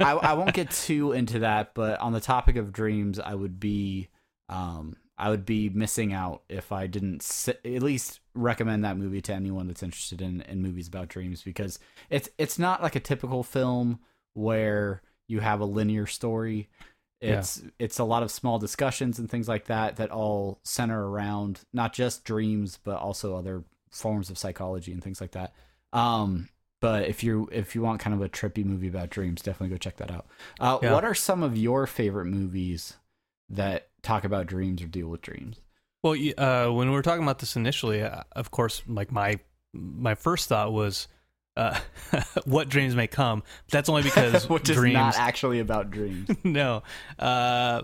I, 0.00 0.12
I 0.12 0.32
won't 0.34 0.54
get 0.54 0.70
too 0.70 1.12
into 1.12 1.40
that, 1.40 1.74
but 1.74 1.98
on 2.00 2.12
the 2.12 2.20
topic 2.20 2.56
of 2.56 2.72
dreams, 2.72 3.18
I 3.18 3.34
would 3.34 3.58
be 3.60 4.08
um, 4.48 4.96
I 5.18 5.30
would 5.30 5.44
be 5.46 5.70
missing 5.70 6.12
out 6.12 6.42
if 6.48 6.72
I 6.72 6.86
didn't 6.86 7.22
s 7.22 7.48
at 7.48 7.82
least 7.82 8.20
recommend 8.34 8.84
that 8.84 8.96
movie 8.98 9.22
to 9.22 9.32
anyone 9.32 9.66
that's 9.66 9.82
interested 9.82 10.20
in, 10.20 10.42
in 10.42 10.60
movies 10.62 10.88
about 10.88 11.08
dreams 11.08 11.42
because 11.42 11.78
it's 12.10 12.28
it's 12.38 12.58
not 12.58 12.82
like 12.82 12.94
a 12.96 13.00
typical 13.00 13.42
film 13.42 13.98
where 14.34 15.00
you 15.26 15.40
have 15.40 15.60
a 15.60 15.64
linear 15.64 16.06
story. 16.06 16.68
Yeah. 17.22 17.38
It's 17.38 17.62
it's 17.78 17.98
a 17.98 18.04
lot 18.04 18.22
of 18.22 18.30
small 18.30 18.58
discussions 18.58 19.18
and 19.18 19.30
things 19.30 19.48
like 19.48 19.64
that 19.64 19.96
that 19.96 20.10
all 20.10 20.60
center 20.64 21.08
around 21.08 21.60
not 21.72 21.94
just 21.94 22.24
dreams 22.24 22.78
but 22.84 22.98
also 22.98 23.34
other 23.36 23.64
forms 23.90 24.28
of 24.28 24.36
psychology 24.36 24.92
and 24.92 25.02
things 25.02 25.20
like 25.22 25.30
that. 25.32 25.54
Um, 25.94 26.50
but 26.86 27.08
if 27.08 27.24
you 27.24 27.48
if 27.50 27.74
you 27.74 27.82
want 27.82 27.98
kind 27.98 28.14
of 28.14 28.22
a 28.22 28.28
trippy 28.28 28.64
movie 28.64 28.86
about 28.86 29.10
dreams, 29.10 29.42
definitely 29.42 29.74
go 29.74 29.76
check 29.76 29.96
that 29.96 30.08
out. 30.08 30.26
Uh, 30.60 30.78
Yeah. 30.80 30.92
What 30.92 31.04
are 31.04 31.14
some 31.14 31.42
of 31.42 31.56
your 31.56 31.84
favorite 31.88 32.26
movies 32.26 32.94
that 33.48 33.88
talk 34.02 34.22
about 34.22 34.46
dreams 34.46 34.80
or 34.82 34.86
deal 34.86 35.08
with 35.08 35.20
dreams? 35.20 35.60
Well, 36.04 36.14
uh, 36.38 36.72
when 36.72 36.88
we 36.88 36.94
were 36.94 37.02
talking 37.02 37.24
about 37.24 37.40
this 37.40 37.56
initially, 37.56 38.02
uh, 38.02 38.22
of 38.36 38.52
course, 38.52 38.84
like 38.86 39.10
my 39.10 39.40
my 39.74 40.14
first 40.14 40.48
thought 40.48 40.72
was, 40.72 41.08
uh, 41.56 41.76
"What 42.44 42.68
dreams 42.68 42.94
may 42.94 43.08
come." 43.08 43.42
But 43.66 43.72
that's 43.72 43.88
only 43.88 44.02
because 44.02 44.48
Which 44.48 44.70
is 44.70 44.80
not 44.80 45.16
actually 45.18 45.58
about 45.58 45.90
dreams. 45.90 46.30
no, 46.44 46.84
uh, 47.18 47.82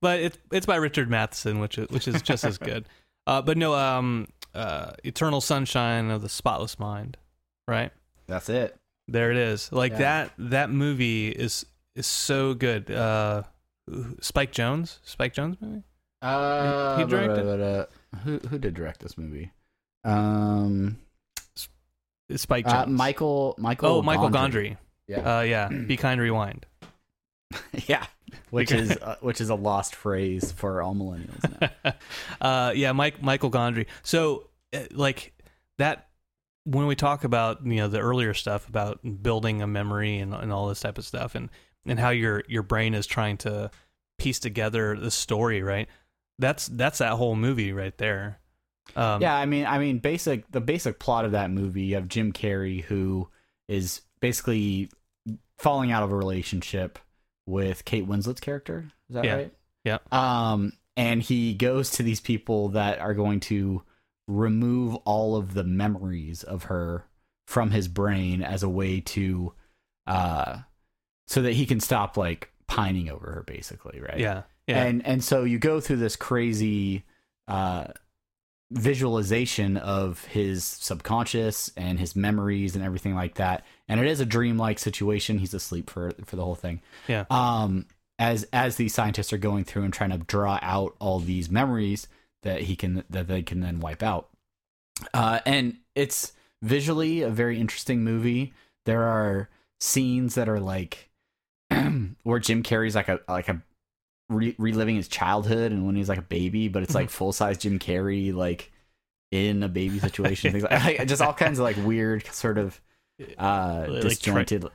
but 0.00 0.20
it's 0.20 0.38
it's 0.50 0.64
by 0.64 0.76
Richard 0.76 1.10
Matheson, 1.10 1.60
which 1.60 1.76
is 1.76 1.90
which 1.90 2.08
is 2.08 2.22
just 2.22 2.44
as 2.44 2.56
good. 2.56 2.88
Uh, 3.26 3.42
but 3.42 3.58
no, 3.58 3.74
um, 3.74 4.28
uh, 4.54 4.92
Eternal 5.04 5.42
Sunshine 5.42 6.10
of 6.10 6.22
the 6.22 6.30
Spotless 6.30 6.78
Mind, 6.78 7.18
right? 7.68 7.92
That's 8.30 8.48
it. 8.48 8.76
There 9.08 9.30
it 9.30 9.36
is. 9.36 9.70
Like 9.72 9.92
Yeah. 9.92 9.98
that. 9.98 10.32
That 10.38 10.70
movie 10.70 11.28
is 11.28 11.66
is 11.96 12.06
so 12.06 12.54
good. 12.54 12.90
Uh, 12.90 13.42
Spike 14.20 14.52
Jonze, 14.52 14.98
Spike 15.02 15.34
Jonze 15.34 15.60
movie. 15.60 15.82
Uh, 16.22 16.96
He 16.98 17.04
directed? 17.04 17.44
but, 17.44 17.60
uh, 17.60 17.86
who 18.24 18.38
who 18.48 18.58
did 18.58 18.74
direct 18.74 19.00
this 19.00 19.18
movie? 19.18 19.50
Um, 20.04 20.98
Spike 22.34 22.66
Jonze. 22.66 22.84
uh, 22.84 22.86
Michael 22.86 23.54
Michael. 23.58 23.88
Oh, 23.96 24.02
Michael 24.02 24.30
Gondry. 24.30 24.76
Yeah, 25.08 25.38
Uh, 25.38 25.40
yeah. 25.42 25.68
Be 25.68 25.96
kind, 25.96 26.20
rewind. 26.20 26.66
yeah. 27.88 28.06
Which 28.50 28.70
is 28.70 28.92
uh, 28.96 29.16
which 29.20 29.40
is 29.40 29.50
a 29.50 29.56
lost 29.56 29.96
phrase 29.96 30.52
for 30.52 30.82
all 30.82 30.94
millennials 30.94 31.72
now. 31.84 31.92
uh, 32.40 32.72
yeah, 32.76 32.92
Mike 32.92 33.20
Michael 33.22 33.50
Gondry. 33.50 33.86
So, 34.04 34.48
uh, 34.72 34.80
like 34.92 35.32
that 35.78 36.09
when 36.70 36.86
we 36.86 36.94
talk 36.94 37.24
about 37.24 37.64
you 37.66 37.76
know 37.76 37.88
the 37.88 37.98
earlier 38.00 38.34
stuff 38.34 38.68
about 38.68 39.00
building 39.22 39.60
a 39.62 39.66
memory 39.66 40.18
and, 40.18 40.32
and 40.34 40.52
all 40.52 40.68
this 40.68 40.80
type 40.80 40.98
of 40.98 41.04
stuff, 41.04 41.34
and 41.34 41.50
and 41.86 41.98
how 41.98 42.10
your 42.10 42.44
your 42.48 42.62
brain 42.62 42.94
is 42.94 43.06
trying 43.06 43.36
to 43.38 43.70
piece 44.18 44.38
together 44.38 44.96
the 44.96 45.10
story, 45.10 45.62
right? 45.62 45.88
That's 46.38 46.66
that's 46.68 46.98
that 46.98 47.12
whole 47.12 47.36
movie 47.36 47.72
right 47.72 47.96
there. 47.98 48.38
Um, 48.96 49.22
yeah, 49.22 49.34
I 49.34 49.46
mean, 49.46 49.66
I 49.66 49.78
mean, 49.78 49.98
basic 49.98 50.50
the 50.52 50.60
basic 50.60 50.98
plot 50.98 51.24
of 51.24 51.32
that 51.32 51.50
movie. 51.50 51.82
You 51.82 51.94
have 51.96 52.08
Jim 52.08 52.32
Carrey 52.32 52.82
who 52.82 53.28
is 53.68 54.02
basically 54.20 54.90
falling 55.58 55.92
out 55.92 56.02
of 56.02 56.12
a 56.12 56.16
relationship 56.16 56.98
with 57.46 57.84
Kate 57.84 58.06
Winslet's 58.06 58.40
character. 58.40 58.90
Is 59.08 59.14
that 59.14 59.24
Yeah. 59.24 59.34
right? 59.34 59.52
Yeah. 59.84 59.98
Um, 60.12 60.72
and 60.96 61.22
he 61.22 61.54
goes 61.54 61.90
to 61.92 62.02
these 62.02 62.20
people 62.20 62.70
that 62.70 62.98
are 62.98 63.14
going 63.14 63.40
to 63.40 63.82
remove 64.30 64.94
all 65.04 65.36
of 65.36 65.54
the 65.54 65.64
memories 65.64 66.42
of 66.42 66.64
her 66.64 67.06
from 67.46 67.70
his 67.70 67.88
brain 67.88 68.42
as 68.42 68.62
a 68.62 68.68
way 68.68 69.00
to, 69.00 69.52
uh, 70.06 70.58
so 71.26 71.42
that 71.42 71.52
he 71.52 71.66
can 71.66 71.80
stop 71.80 72.16
like 72.16 72.52
pining 72.66 73.10
over 73.10 73.26
her, 73.26 73.44
basically, 73.46 74.00
right? 74.00 74.18
yeah, 74.18 74.42
yeah, 74.66 74.84
and 74.84 75.06
and 75.06 75.24
so 75.24 75.44
you 75.44 75.58
go 75.58 75.80
through 75.80 75.96
this 75.96 76.16
crazy 76.16 77.04
uh 77.48 77.86
visualization 78.72 79.76
of 79.76 80.24
his 80.26 80.62
subconscious 80.62 81.72
and 81.76 81.98
his 81.98 82.14
memories 82.14 82.76
and 82.76 82.84
everything 82.84 83.16
like 83.16 83.34
that 83.34 83.64
and 83.88 83.98
it 83.98 84.06
is 84.06 84.20
a 84.20 84.24
dreamlike 84.24 84.78
situation 84.78 85.38
he's 85.38 85.52
asleep 85.52 85.90
for 85.90 86.12
for 86.24 86.36
the 86.36 86.44
whole 86.44 86.54
thing 86.54 86.80
yeah. 87.08 87.24
um 87.30 87.84
as 88.20 88.46
as 88.52 88.76
these 88.76 88.94
scientists 88.94 89.32
are 89.32 89.38
going 89.38 89.64
through 89.64 89.82
and 89.82 89.92
trying 89.92 90.10
to 90.10 90.18
draw 90.18 90.56
out 90.62 90.94
all 91.00 91.18
these 91.18 91.50
memories 91.50 92.06
that 92.42 92.62
he 92.62 92.76
can 92.76 93.04
that 93.10 93.28
they 93.28 93.42
can 93.42 93.60
then 93.60 93.80
wipe 93.80 94.02
out. 94.02 94.28
Uh 95.14 95.40
and 95.46 95.78
it's 95.94 96.32
visually 96.62 97.22
a 97.22 97.30
very 97.30 97.58
interesting 97.58 98.02
movie. 98.02 98.52
There 98.86 99.02
are 99.04 99.48
scenes 99.80 100.34
that 100.34 100.48
are 100.48 100.60
like 100.60 101.10
where 102.22 102.38
Jim 102.38 102.62
Carrey's 102.62 102.94
like 102.94 103.08
a 103.08 103.20
like 103.28 103.48
a 103.48 103.62
re- 104.28 104.54
reliving 104.58 104.96
his 104.96 105.08
childhood 105.08 105.72
and 105.72 105.86
when 105.86 105.96
he's 105.96 106.08
like 106.08 106.18
a 106.18 106.22
baby, 106.22 106.68
but 106.68 106.82
it's 106.82 106.94
like 106.94 107.10
full 107.10 107.32
size 107.32 107.58
Jim 107.58 107.78
Carrey 107.78 108.34
like 108.34 108.72
in 109.30 109.62
a 109.62 109.68
baby 109.68 109.98
situation, 110.00 110.52
things 110.52 110.64
like, 110.64 110.84
like 110.98 111.08
just 111.08 111.22
all 111.22 111.32
kinds 111.32 111.58
of 111.58 111.64
like 111.64 111.76
weird 111.84 112.26
sort 112.26 112.58
of 112.58 112.80
uh 113.38 113.86
Like 113.88 114.02
disjointed. 114.02 114.66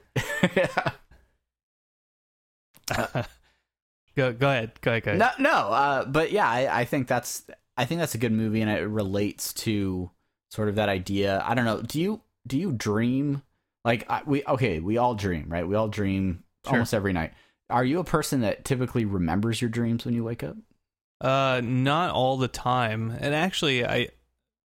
go 4.16 4.34
go 4.34 4.50
ahead, 4.50 4.72
go 4.82 4.92
ahead, 4.92 5.04
go 5.04 5.12
ahead. 5.14 5.20
no, 5.40 5.50
no, 5.52 5.58
uh, 5.70 6.06
but 6.06 6.32
yeah, 6.32 6.50
I, 6.50 6.82
I 6.82 6.86
think 6.86 7.08
that's 7.08 7.46
I 7.78 7.86
think 7.86 8.00
that's 8.00 8.16
a 8.16 8.18
good 8.20 8.32
movie 8.32 8.62
and 8.62 8.70
it 8.70 8.88
relates 8.88 9.54
to 9.54 10.10
sort 10.52 10.70
of 10.70 10.76
that 10.76 10.90
idea. 10.90 11.44
I 11.46 11.54
don't 11.56 11.66
know. 11.66 11.82
Do 11.82 12.00
you 12.00 12.22
do 12.48 12.58
you 12.58 12.72
dream 12.72 13.42
like 13.84 14.10
I, 14.10 14.22
we 14.26 14.44
okay? 14.46 14.80
We 14.80 14.98
all 14.98 15.16
dream, 15.16 15.46
right? 15.50 15.68
We 15.68 15.76
all 15.76 15.88
dream 15.88 16.44
Sure. 16.66 16.74
almost 16.74 16.94
every 16.96 17.14
night. 17.14 17.32
Are 17.70 17.84
you 17.86 18.00
a 18.00 18.04
person 18.04 18.42
that 18.42 18.66
typically 18.66 19.06
remembers 19.06 19.62
your 19.62 19.70
dreams 19.70 20.04
when 20.06 20.14
you 20.16 20.24
wake 20.24 20.44
up? 20.44 20.56
Uh, 21.22 21.62
not 21.64 22.10
all 22.12 22.38
the 22.38 22.48
time. 22.48 23.12
And 23.12 23.36
actually, 23.36 23.86
I 23.86 24.10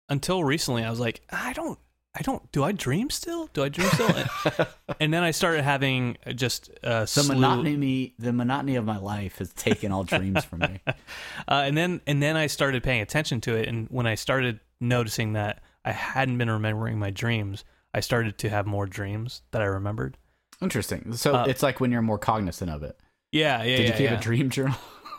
until 0.08 0.42
recently, 0.44 0.82
I 0.84 0.90
was 0.90 1.00
like, 1.00 1.22
I 1.30 1.52
don't, 1.52 1.78
I 2.16 2.22
don't. 2.22 2.50
Do 2.52 2.62
I 2.62 2.72
dream 2.72 3.10
still? 3.10 3.48
Do 3.52 3.64
I 3.64 3.68
dream 3.68 3.88
still? 3.88 4.14
and, 4.14 4.28
and 5.00 5.12
then 5.12 5.24
I 5.24 5.32
started 5.32 5.62
having 5.62 6.16
just 6.34 6.70
uh, 6.84 7.00
the 7.00 7.06
slew- 7.06 7.34
monotony 7.34 8.14
the 8.18 8.32
monotony 8.32 8.76
of 8.76 8.84
my 8.84 8.98
life 8.98 9.38
has 9.38 9.52
taken 9.52 9.90
all 9.90 10.04
dreams 10.04 10.44
from 10.44 10.60
me. 10.60 10.80
uh, 10.86 10.92
and 11.48 11.76
then 11.76 12.00
and 12.06 12.22
then 12.22 12.36
I 12.36 12.46
started 12.46 12.82
paying 12.84 13.00
attention 13.00 13.40
to 13.42 13.56
it. 13.56 13.68
And 13.68 13.88
when 13.90 14.06
I 14.06 14.14
started 14.14 14.60
noticing 14.80 15.32
that 15.32 15.62
I 15.84 15.90
hadn't 15.90 16.38
been 16.38 16.50
remembering 16.50 16.98
my 16.98 17.10
dreams, 17.10 17.64
I 17.92 18.00
started 18.00 18.38
to 18.38 18.48
have 18.48 18.66
more 18.66 18.86
dreams 18.86 19.42
that 19.50 19.60
I 19.60 19.66
remembered. 19.66 20.16
Interesting. 20.62 21.14
So 21.14 21.34
Uh, 21.34 21.44
it's 21.48 21.62
like 21.62 21.80
when 21.80 21.90
you're 21.90 22.02
more 22.02 22.18
cognizant 22.18 22.70
of 22.70 22.82
it. 22.84 22.96
Yeah, 23.32 23.62
yeah. 23.64 23.76
Did 23.76 23.80
yeah, 23.80 23.86
you 23.86 23.92
keep 23.92 24.10
yeah. 24.10 24.18
a 24.18 24.20
dream 24.20 24.50
journal? 24.50 24.76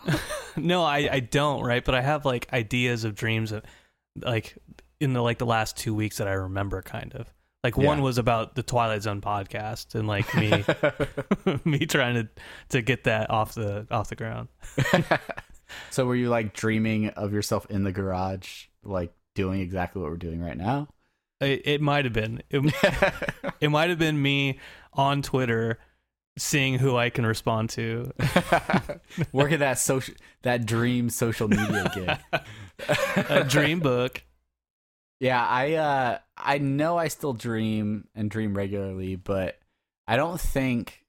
no, 0.56 0.84
I, 0.84 1.10
I 1.12 1.20
don't, 1.20 1.62
right? 1.64 1.84
But 1.84 1.96
I 1.96 2.02
have 2.02 2.24
like 2.26 2.48
ideas 2.54 3.04
of 3.04 3.16
dreams 3.16 3.52
of 3.52 3.64
like 4.22 4.56
in 5.00 5.14
the 5.14 5.22
like 5.22 5.38
the 5.38 5.46
last 5.46 5.78
two 5.78 5.94
weeks 5.94 6.18
that 6.18 6.28
I 6.28 6.34
remember 6.34 6.82
kind 6.82 7.14
of. 7.14 7.34
Like 7.66 7.78
one 7.78 8.04
was 8.04 8.20
about 8.20 8.54
the 8.54 8.62
Twilight 8.62 9.02
Zone 9.02 9.22
podcast 9.22 9.96
and 9.96 10.08
like 10.08 10.36
me 10.36 10.64
me 11.66 11.88
trying 11.88 12.14
to 12.14 12.30
to 12.70 12.84
get 12.84 13.06
that 13.06 13.32
off 13.32 13.56
the 13.56 13.88
off 13.90 14.10
the 14.10 14.16
ground. 14.16 14.50
so 15.90 16.06
were 16.06 16.16
you 16.16 16.30
like 16.30 16.54
dreaming 16.54 17.10
of 17.10 17.34
yourself 17.34 17.66
in 17.72 17.84
the 17.84 17.92
garage, 17.92 18.66
like 18.84 19.12
doing 19.34 19.62
exactly 19.62 20.00
what 20.00 20.12
we're 20.12 20.18
doing 20.18 20.44
right 20.44 20.56
now? 20.56 20.88
It, 21.42 21.64
it 21.66 21.82
might 21.82 22.06
have 22.06 22.14
been. 22.14 22.44
It, 22.52 22.62
it 23.62 23.70
might 23.70 23.90
have 23.90 23.98
been 23.98 24.22
me 24.22 24.60
on 24.94 25.24
Twitter 25.24 25.80
seeing 26.38 26.78
who 26.78 26.96
I 26.96 27.10
can 27.10 27.26
respond 27.26 27.72
to. 27.72 28.12
Working 29.32 29.58
that 29.60 29.80
social 29.80 30.14
that 30.44 30.68
dream 30.68 31.10
social 31.10 31.48
media 31.48 31.92
gig. 31.96 32.40
A 33.28 33.44
dream 33.44 33.80
book. 33.80 34.24
Yeah, 35.26 35.44
I 35.44 35.74
uh 35.74 36.18
I 36.38 36.60
know 36.60 37.00
I 37.00 37.08
still 37.08 37.34
dream 37.34 38.08
and 38.14 38.30
dream 38.30 38.56
regularly, 38.56 39.16
but 39.16 39.58
I 40.08 40.18
don't 40.18 40.40
think 40.40 41.04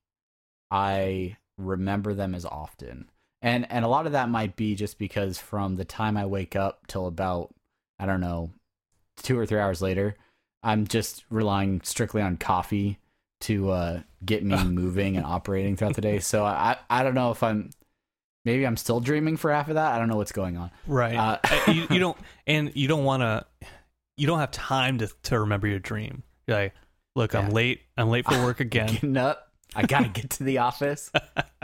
I 0.70 1.37
remember 1.58 2.14
them 2.14 2.35
as 2.35 2.46
often. 2.46 3.11
And 3.42 3.70
and 3.70 3.85
a 3.85 3.88
lot 3.88 4.06
of 4.06 4.12
that 4.12 4.30
might 4.30 4.56
be 4.56 4.75
just 4.75 4.99
because 4.99 5.37
from 5.37 5.76
the 5.76 5.85
time 5.85 6.16
I 6.16 6.25
wake 6.25 6.56
up 6.56 6.87
till 6.87 7.06
about 7.06 7.54
I 7.99 8.06
don't 8.06 8.23
know, 8.23 8.52
2 9.23 9.38
or 9.38 9.44
3 9.44 9.58
hours 9.61 9.82
later, 9.82 10.16
I'm 10.62 10.87
just 10.87 11.26
relying 11.28 11.82
strictly 11.82 12.23
on 12.23 12.38
coffee 12.38 12.99
to 13.42 13.70
uh 13.70 14.00
get 14.25 14.42
me 14.42 14.64
moving 14.64 15.18
and 15.18 15.26
operating 15.26 15.76
throughout 15.76 15.94
the 15.94 16.00
day. 16.00 16.20
So 16.20 16.42
I 16.42 16.78
I 16.88 17.02
don't 17.02 17.14
know 17.14 17.32
if 17.32 17.42
I'm 17.42 17.68
maybe 18.46 18.66
I'm 18.66 18.78
still 18.78 19.00
dreaming 19.00 19.37
for 19.37 19.52
half 19.52 19.68
of 19.68 19.75
that. 19.75 19.92
I 19.92 19.99
don't 19.99 20.08
know 20.08 20.16
what's 20.16 20.32
going 20.32 20.56
on. 20.56 20.70
Right. 20.87 21.16
Uh, 21.16 21.38
Uh, 21.44 21.73
you, 21.73 21.87
you 21.90 21.99
don't 21.99 22.16
and 22.46 22.73
you 22.75 22.88
don't 22.88 23.04
want 23.04 23.20
to 23.20 23.44
you 24.16 24.26
don't 24.26 24.38
have 24.38 24.50
time 24.50 24.99
to 24.99 25.08
to 25.25 25.40
remember 25.40 25.66
your 25.66 25.78
dream. 25.78 26.23
You're 26.46 26.56
like, 26.58 26.75
look, 27.14 27.35
I'm 27.35 27.50
late. 27.50 27.80
I'm 27.96 28.08
late 28.11 28.25
for 28.26 28.42
work 28.44 28.61
again. 28.68 28.87
getting 28.88 29.16
up. 29.16 29.42
I 29.75 29.82
gotta 29.85 30.08
get 30.08 30.30
to 30.30 30.44
the 30.44 30.58
office. 30.58 31.11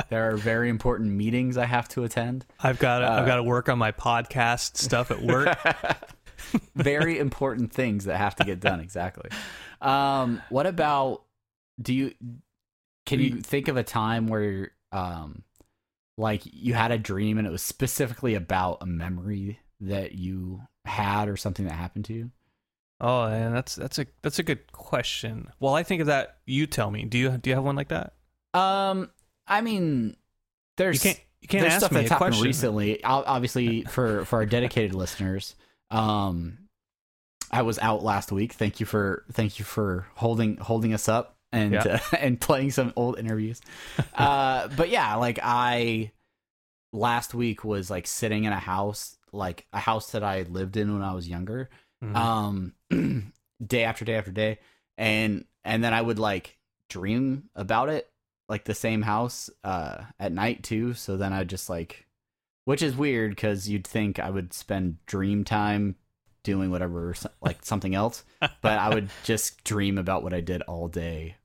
There 0.08 0.30
are 0.30 0.36
very 0.36 0.68
important 0.68 1.10
meetings 1.12 1.56
I 1.56 1.64
have 1.64 1.88
to 1.90 2.02
attend. 2.04 2.44
I've 2.60 2.78
got 2.78 2.98
to, 3.00 3.06
I've 3.06 3.22
Uh, 3.22 3.26
got 3.26 3.36
to 3.36 3.42
work 3.42 3.68
on 3.68 3.78
my 3.78 3.92
podcast 3.92 4.76
stuff 4.76 5.10
at 5.10 5.22
work. 5.22 5.56
very 6.74 7.18
important 7.18 7.72
things 7.72 8.04
that 8.06 8.16
have 8.16 8.34
to 8.36 8.44
get 8.44 8.58
done. 8.60 8.80
Exactly. 8.80 9.30
Um, 9.80 10.42
what 10.50 10.66
about? 10.66 11.22
Do 11.80 11.94
you? 11.94 12.12
Can 13.06 13.20
you 13.20 13.40
think 13.40 13.68
of 13.68 13.76
a 13.76 13.82
time 13.82 14.26
where, 14.26 14.72
um, 14.92 15.42
like 16.18 16.42
you 16.44 16.74
had 16.74 16.90
a 16.90 16.98
dream 16.98 17.38
and 17.38 17.46
it 17.46 17.50
was 17.50 17.62
specifically 17.62 18.34
about 18.34 18.78
a 18.82 18.86
memory 18.86 19.60
that 19.80 20.12
you 20.12 20.62
had 20.84 21.28
or 21.28 21.36
something 21.36 21.66
that 21.66 21.74
happened 21.74 22.06
to 22.06 22.12
you? 22.12 22.30
Oh, 23.02 23.28
man, 23.28 23.52
that's 23.52 23.74
that's 23.74 23.98
a 23.98 24.06
that's 24.22 24.38
a 24.38 24.42
good 24.42 24.72
question. 24.72 25.50
Well, 25.60 25.74
I 25.74 25.82
think 25.82 26.00
of 26.00 26.06
that. 26.06 26.38
You 26.46 26.66
tell 26.66 26.90
me. 26.90 27.04
Do 27.04 27.18
you 27.18 27.30
do 27.36 27.50
you 27.50 27.56
have 27.56 27.64
one 27.64 27.76
like 27.76 27.88
that? 27.88 28.14
Um, 28.54 29.10
I 29.46 29.60
mean, 29.60 30.04
You 30.10 30.14
there's 30.78 31.02
can't 31.02 31.20
you 31.42 31.48
can't 31.48 31.62
there's 31.62 31.74
ask 31.74 31.80
stuff 31.80 31.92
me 31.92 32.00
that's 32.00 32.10
a 32.10 32.14
happened 32.14 32.30
question. 32.34 32.46
recently. 32.46 33.04
Obviously, 33.04 33.82
for 33.82 34.24
for 34.24 34.36
our 34.36 34.46
dedicated 34.46 34.94
listeners, 34.94 35.54
um, 35.90 36.58
I 37.50 37.62
was 37.62 37.78
out 37.80 38.02
last 38.02 38.32
week. 38.32 38.52
Thank 38.54 38.80
you 38.80 38.86
for 38.86 39.24
thank 39.32 39.58
you 39.58 39.64
for 39.64 40.06
holding 40.14 40.56
holding 40.56 40.94
us 40.94 41.08
up 41.08 41.36
and 41.52 41.72
Yeah. 41.72 41.98
uh, 42.12 42.16
and 42.18 42.40
playing 42.40 42.70
some 42.70 42.92
old 42.96 43.18
interviews. 43.18 43.60
uh, 44.14 44.68
but 44.76 44.88
yeah, 44.88 45.16
like 45.16 45.38
I 45.42 46.12
last 46.92 47.34
week 47.34 47.64
was 47.64 47.90
like 47.90 48.06
sitting 48.06 48.44
in 48.44 48.52
a 48.52 48.58
house, 48.58 49.16
like 49.32 49.66
a 49.72 49.78
house 49.80 50.12
that 50.12 50.22
I 50.22 50.42
lived 50.42 50.76
in 50.76 50.92
when 50.92 51.02
I 51.02 51.14
was 51.14 51.26
younger, 51.28 51.70
Mhm. 52.02 52.16
um 52.16 52.74
day 53.66 53.84
after 53.84 54.04
day 54.04 54.14
after 54.16 54.32
day 54.32 54.58
and 54.98 55.44
and 55.64 55.84
then 55.84 55.94
i 55.94 56.02
would 56.02 56.18
like 56.18 56.58
dream 56.88 57.48
about 57.54 57.88
it 57.88 58.10
like 58.48 58.64
the 58.64 58.74
same 58.74 59.02
house 59.02 59.48
uh 59.64 60.02
at 60.18 60.32
night 60.32 60.62
too 60.62 60.94
so 60.94 61.16
then 61.16 61.32
i'd 61.32 61.48
just 61.48 61.70
like 61.70 62.06
which 62.64 62.82
is 62.82 62.96
weird 62.96 63.30
because 63.32 63.68
you'd 63.68 63.84
think 63.86 64.20
I 64.20 64.30
would 64.30 64.52
spend 64.52 65.04
dream 65.06 65.42
time 65.42 65.96
doing 66.44 66.70
whatever, 66.70 67.12
like 67.40 67.64
something 67.64 67.92
else, 67.92 68.22
but 68.40 68.78
I 68.78 68.94
would 68.94 69.10
just 69.24 69.64
dream 69.64 69.98
about 69.98 70.22
what 70.22 70.32
I 70.32 70.40
did 70.40 70.62
all 70.62 70.86
day 70.86 71.38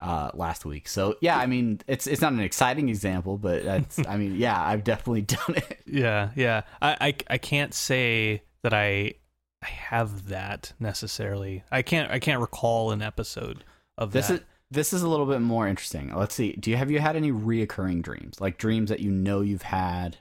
uh, 0.00 0.30
last 0.32 0.64
week. 0.64 0.88
So 0.88 1.16
yeah, 1.20 1.36
I 1.36 1.44
mean, 1.44 1.82
it's 1.86 2.06
it's 2.06 2.22
not 2.22 2.32
an 2.32 2.40
exciting 2.40 2.88
example, 2.88 3.36
but 3.36 3.62
that's, 3.62 3.98
I 4.08 4.16
mean, 4.16 4.36
yeah, 4.36 4.58
I've 4.58 4.84
definitely 4.84 5.20
done 5.36 5.54
it. 5.56 5.80
Yeah, 5.84 6.30
yeah. 6.34 6.62
I, 6.80 6.96
I, 7.08 7.14
I 7.28 7.36
can't 7.38 7.74
say 7.74 8.42
that 8.62 8.72
I 8.72 9.16
I 9.64 9.68
have 9.68 10.28
that 10.28 10.72
necessarily. 10.78 11.64
I 11.72 11.82
can't 11.82 12.10
I 12.10 12.18
can't 12.18 12.40
recall 12.40 12.90
an 12.90 13.00
episode 13.02 13.64
of 13.96 14.12
This 14.12 14.28
that. 14.28 14.34
is 14.34 14.40
this 14.70 14.92
is 14.92 15.02
a 15.02 15.08
little 15.08 15.26
bit 15.26 15.40
more 15.40 15.66
interesting. 15.68 16.14
Let's 16.14 16.34
see. 16.34 16.52
Do 16.52 16.70
you 16.70 16.76
have 16.76 16.90
you 16.90 16.98
had 16.98 17.16
any 17.16 17.32
reoccurring 17.32 18.02
dreams, 18.02 18.40
like 18.40 18.58
dreams 18.58 18.90
that 18.90 19.00
you 19.00 19.10
know 19.10 19.40
you've 19.40 19.62
had, 19.62 20.18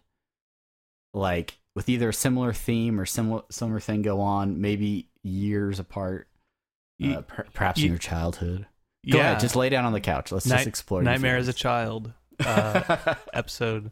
like 1.14 1.58
with 1.76 1.90
either 1.90 2.10
a 2.10 2.14
similar 2.14 2.54
theme 2.54 3.00
or 3.00 3.06
similar 3.06 3.44
similar 3.50 3.80
thing 3.80 4.02
go 4.02 4.22
on, 4.22 4.62
maybe 4.62 5.08
years 5.24 5.80
apart, 5.80 6.28
uh, 7.04 7.22
per- 7.22 7.46
perhaps 7.54 7.80
ye- 7.80 7.86
in 7.88 7.92
your 7.92 8.00
childhood? 8.00 8.68
Go 9.10 9.18
yeah. 9.18 9.32
ahead, 9.32 9.40
just 9.42 9.56
lay 9.56 9.70
down 9.70 9.86
on 9.86 9.94
the 9.94 10.00
couch. 10.00 10.32
Let's 10.32 10.46
Night- 10.46 10.58
just 10.58 10.68
explore. 10.68 11.02
Nightmare 11.04 11.38
as 11.38 11.48
a. 11.48 11.54
Child 11.54 12.14
uh, 12.46 13.16
episode. 13.34 13.92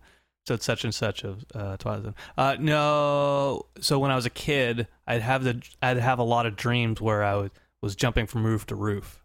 So 0.52 0.56
it's 0.56 0.66
such 0.66 0.84
and 0.84 0.94
such 0.94 1.24
of 1.24 1.46
uh, 1.56 1.78
Twilight 1.78 2.04
Zone. 2.04 2.16
Uh, 2.38 2.58
no, 2.60 3.68
so 3.80 4.00
when 4.00 4.12
I 4.12 4.18
was 4.18 4.26
a 4.26 4.30
kid, 4.30 4.86
I'd 5.08 5.22
have 5.22 5.46
the 5.46 5.62
I'd 5.82 5.96
have 5.96 6.20
a 6.20 6.24
lot 6.24 6.46
of 6.46 6.58
dreams 6.58 7.00
where 7.00 7.24
I 7.24 7.36
was, 7.36 7.52
was 7.82 7.96
jumping 7.96 8.28
from 8.28 8.46
roof 8.46 8.66
to 8.66 8.76
roof, 8.76 9.24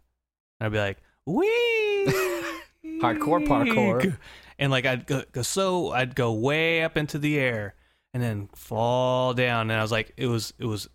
and 0.57 0.67
I'd 0.67 0.71
be 0.71 0.77
like, 0.77 0.99
"Wee!" 1.25 1.45
Hardcore 3.01 3.45
parkour. 3.45 4.17
and 4.57 4.71
like 4.71 4.85
I'd 4.85 5.05
go, 5.05 5.23
go 5.33 5.41
so 5.41 5.91
I'd 5.91 6.15
go 6.15 6.31
way 6.31 6.81
up 6.81 6.95
into 6.95 7.19
the 7.19 7.37
air 7.37 7.75
and 8.13 8.23
then 8.23 8.47
fall 8.55 9.33
down, 9.33 9.69
and 9.69 9.77
I 9.77 9.81
was 9.81 9.91
like, 9.91 10.13
it 10.15 10.27
was 10.27 10.53
it 10.59 10.65
was 10.65 10.87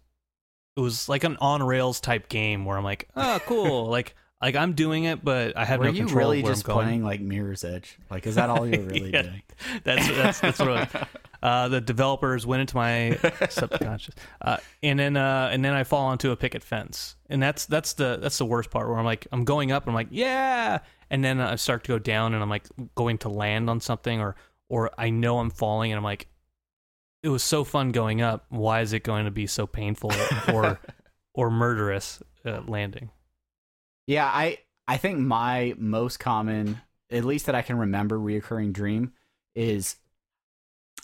it 0.79 0.81
was 0.81 1.11
like 1.11 1.25
an 1.25 1.37
on 1.43 1.62
rails 1.62 2.01
type 2.01 2.31
game 2.31 2.65
where 2.65 2.79
I'm 2.79 2.85
like, 2.85 3.07
oh, 3.17 3.39
cool, 3.45 3.85
like 3.91 4.15
like 4.43 4.57
I'm 4.57 4.73
doing 4.75 5.05
it, 5.05 5.25
but 5.25 5.57
I 5.57 5.65
have 5.65 5.79
Were 5.79 5.87
no 5.87 5.91
you 5.93 5.99
control 6.01 6.19
really 6.19 6.39
of 6.41 6.45
where 6.45 6.53
just 6.53 6.65
playing 6.67 7.05
like 7.05 7.21
Mirror's 7.21 7.65
Edge? 7.65 7.97
Like, 8.11 8.27
is 8.27 8.35
that 8.35 8.51
all 8.51 8.67
you're 8.67 8.83
really 8.83 9.13
Yeah. 9.13 9.23
doing? 9.23 9.43
That's 9.85 10.09
that's 10.09 10.41
that's 10.41 10.59
what. 10.59 11.09
Uh, 11.43 11.67
the 11.67 11.81
developers 11.81 12.47
went 12.47 12.61
into 12.61 12.77
my 12.77 13.19
subconscious, 13.51 14.15
uh, 14.43 14.59
and 14.81 14.97
then 14.97 15.17
uh, 15.17 15.49
and 15.51 15.65
then 15.65 15.73
I 15.73 15.83
fall 15.83 16.07
onto 16.07 16.31
a 16.31 16.37
picket 16.37 16.63
fence, 16.63 17.17
and 17.29 17.43
that's 17.43 17.67
that's 17.67 17.95
the 17.95 18.17
that's 18.23 18.39
the 18.39 18.47
worst 18.47 18.71
part 18.71 18.87
where 18.89 18.97
I'm 18.97 19.05
like 19.05 19.27
I'm 19.33 19.45
going 19.45 19.73
up, 19.73 19.83
and 19.83 19.91
I'm 19.91 19.95
like 19.97 20.07
yeah, 20.13 20.79
and 21.11 21.25
then 21.25 21.41
I 21.41 21.57
start 21.57 21.83
to 21.83 21.89
go 21.89 21.99
down, 21.99 22.35
and 22.35 22.45
I'm 22.45 22.49
like 22.49 22.69
going 22.95 23.19
to 23.19 23.29
land 23.29 23.69
on 23.69 23.81
something, 23.81 24.21
or 24.21 24.37
or 24.69 24.93
I 24.97 25.11
know 25.11 25.41
I'm 25.41 25.51
falling, 25.51 25.91
and 25.91 25.97
I'm 25.99 26.05
like, 26.05 26.29
it 27.25 27.29
was 27.29 27.43
so 27.43 27.65
fun 27.65 27.91
going 27.91 28.23
up. 28.23 28.47
Why 28.51 28.81
is 28.83 28.93
it 28.93 29.03
going 29.03 29.25
to 29.25 29.33
be 29.33 29.49
so 29.49 29.67
painful 29.67 30.13
or 30.53 30.79
or 31.35 31.51
murderous 31.51 32.23
uh, 32.47 32.61
landing? 32.69 33.11
Yeah, 34.07 34.27
I 34.27 34.59
I 34.89 34.97
think 34.97 35.19
my 35.19 35.75
most 35.79 36.19
common, 36.19 36.81
at 37.11 37.25
least 37.25 37.47
that 37.47 37.55
I 37.55 37.63
can 37.63 37.79
remember, 37.79 38.19
reoccurring 38.19 38.73
dream 38.73 39.13
is 39.55 39.97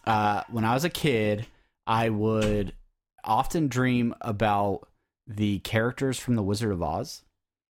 uh, 0.04 0.42
when 0.50 0.64
I 0.64 0.74
was 0.74 0.84
a 0.84 0.90
kid, 0.90 1.46
I 1.86 2.08
would 2.08 2.72
often 3.24 3.68
dream 3.68 4.14
about 4.20 4.88
the 5.26 5.58
characters 5.60 6.18
from 6.18 6.34
The 6.36 6.42
Wizard 6.42 6.72
of 6.72 6.82
Oz, 6.82 7.22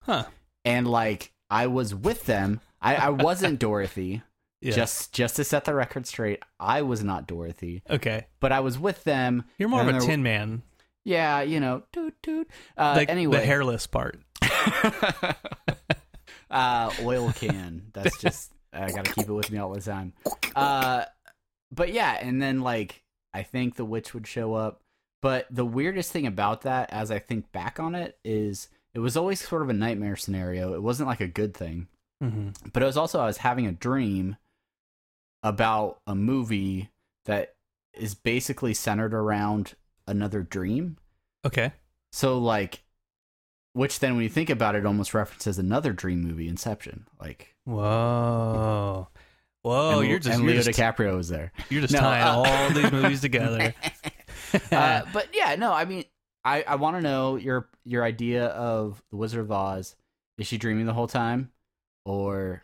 Huh? 0.03 0.25
and 0.65 0.87
like 0.87 1.33
I 1.51 1.67
was 1.67 1.95
with 1.95 2.25
them. 2.27 2.61
I, 2.81 2.95
I 2.97 3.09
wasn't 3.11 3.59
Dorothy. 3.61 4.23
Yeah. 4.61 4.73
Just 4.75 5.13
just 5.13 5.37
to 5.37 5.45
set 5.45 5.65
the 5.67 5.75
record 5.75 6.07
straight, 6.07 6.43
I 6.59 6.83
was 6.83 7.05
not 7.05 7.29
Dorothy, 7.29 7.83
okay. 7.89 8.27
but 8.41 8.51
I 8.51 8.59
was 8.61 8.77
with 8.79 9.05
them. 9.05 9.45
You're 9.57 9.69
more 9.69 9.83
of 9.83 9.89
a 9.89 10.01
Tin 10.01 10.23
Man, 10.25 10.63
Yeah, 11.05 11.43
you 11.43 11.61
know, 11.61 11.85
toot 11.93 12.15
toot. 12.25 12.49
Uh, 12.77 12.95
like 12.97 13.09
anyway, 13.09 13.39
the 13.39 13.47
hairless 13.47 13.87
part. 13.87 14.21
Uh, 16.51 16.91
oil 17.03 17.33
can. 17.33 17.87
That's 17.93 18.19
just 18.19 18.53
I 18.73 18.91
gotta 18.91 19.13
keep 19.13 19.29
it 19.29 19.33
with 19.33 19.51
me 19.51 19.59
all 19.59 19.73
the 19.73 19.81
time. 19.81 20.13
Uh, 20.55 21.05
but 21.73 21.93
yeah, 21.93 22.19
and 22.21 22.41
then 22.41 22.61
like 22.61 23.03
I 23.35 23.43
think 23.43 23.77
the 23.77 23.85
witch 23.85 24.15
would 24.15 24.27
show 24.27 24.55
up. 24.55 24.81
But 25.21 25.47
the 25.51 25.65
weirdest 25.65 26.13
thing 26.13 26.27
about 26.27 26.63
that, 26.63 26.93
as 26.93 27.11
I 27.11 27.19
think 27.19 27.51
back 27.51 27.81
on 27.81 27.95
it, 27.95 28.19
is 28.25 28.69
it 28.95 29.01
was 29.01 29.17
always 29.17 29.47
sort 29.47 29.63
of 29.63 29.69
a 29.69 29.75
nightmare 29.75 30.17
scenario. 30.17 30.75
It 30.75 30.83
wasn't 30.83 31.09
like 31.09 31.21
a 31.21 31.29
good 31.29 31.55
thing, 31.55 31.89
hmm 32.21 32.51
but 32.73 32.83
it 32.83 32.87
was 32.87 32.97
also 32.97 33.21
I 33.21 33.27
was 33.27 33.39
having 33.39 33.67
a 33.67 33.73
dream 33.73 34.37
about 35.43 36.01
a 36.07 36.15
movie 36.15 36.91
that 37.25 37.55
is 37.95 38.15
basically 38.15 38.75
centered 38.75 39.15
around 39.15 39.75
another 40.07 40.43
dream. 40.43 40.97
Okay. 41.45 41.73
So 42.13 42.39
like, 42.39 42.83
which 43.73 44.01
then 44.01 44.15
when 44.15 44.23
you 44.25 44.29
think 44.31 44.51
about 44.51 44.75
it, 44.75 44.85
almost 44.87 45.15
references 45.15 45.59
another 45.59 45.93
dream 45.93 46.21
movie, 46.21 46.49
Inception. 46.49 47.07
Like, 47.21 47.55
Whoa. 47.65 49.09
Whoa, 49.63 50.01
and, 50.01 50.09
you're 50.09 50.19
just 50.19 50.35
and 50.37 50.45
you're 50.45 50.55
Leo 50.55 50.63
just, 50.63 50.79
DiCaprio 50.79 51.17
was 51.17 51.29
there. 51.29 51.53
you're 51.69 51.83
just 51.83 51.93
No, 51.93 52.01
tying 52.01 52.25
uh, 52.25 52.49
all 52.49 52.71
these 52.71 52.93
movies 52.93 53.21
together. 53.21 53.75
uh, 54.73 55.03
but 55.13 55.29
yeah, 55.35 55.57
no, 55.57 55.73
I 55.73 55.85
mean, 55.85 56.05
I 56.45 56.63
I 56.63 56.77
want 56.77 56.97
to 56.97 57.03
know 57.03 57.37
your 57.37 57.69
your 57.85 58.05
idea 58.05 58.47
of 58.47 59.03
the 59.11 59.17
Wizard 59.17 59.41
of 59.41 59.51
Oz. 59.51 59.97
Is 60.39 60.47
she 60.47 60.57
dreaming 60.59 60.87
the 60.87 60.93
whole 60.95 61.09
time, 61.09 61.51
or 62.05 62.63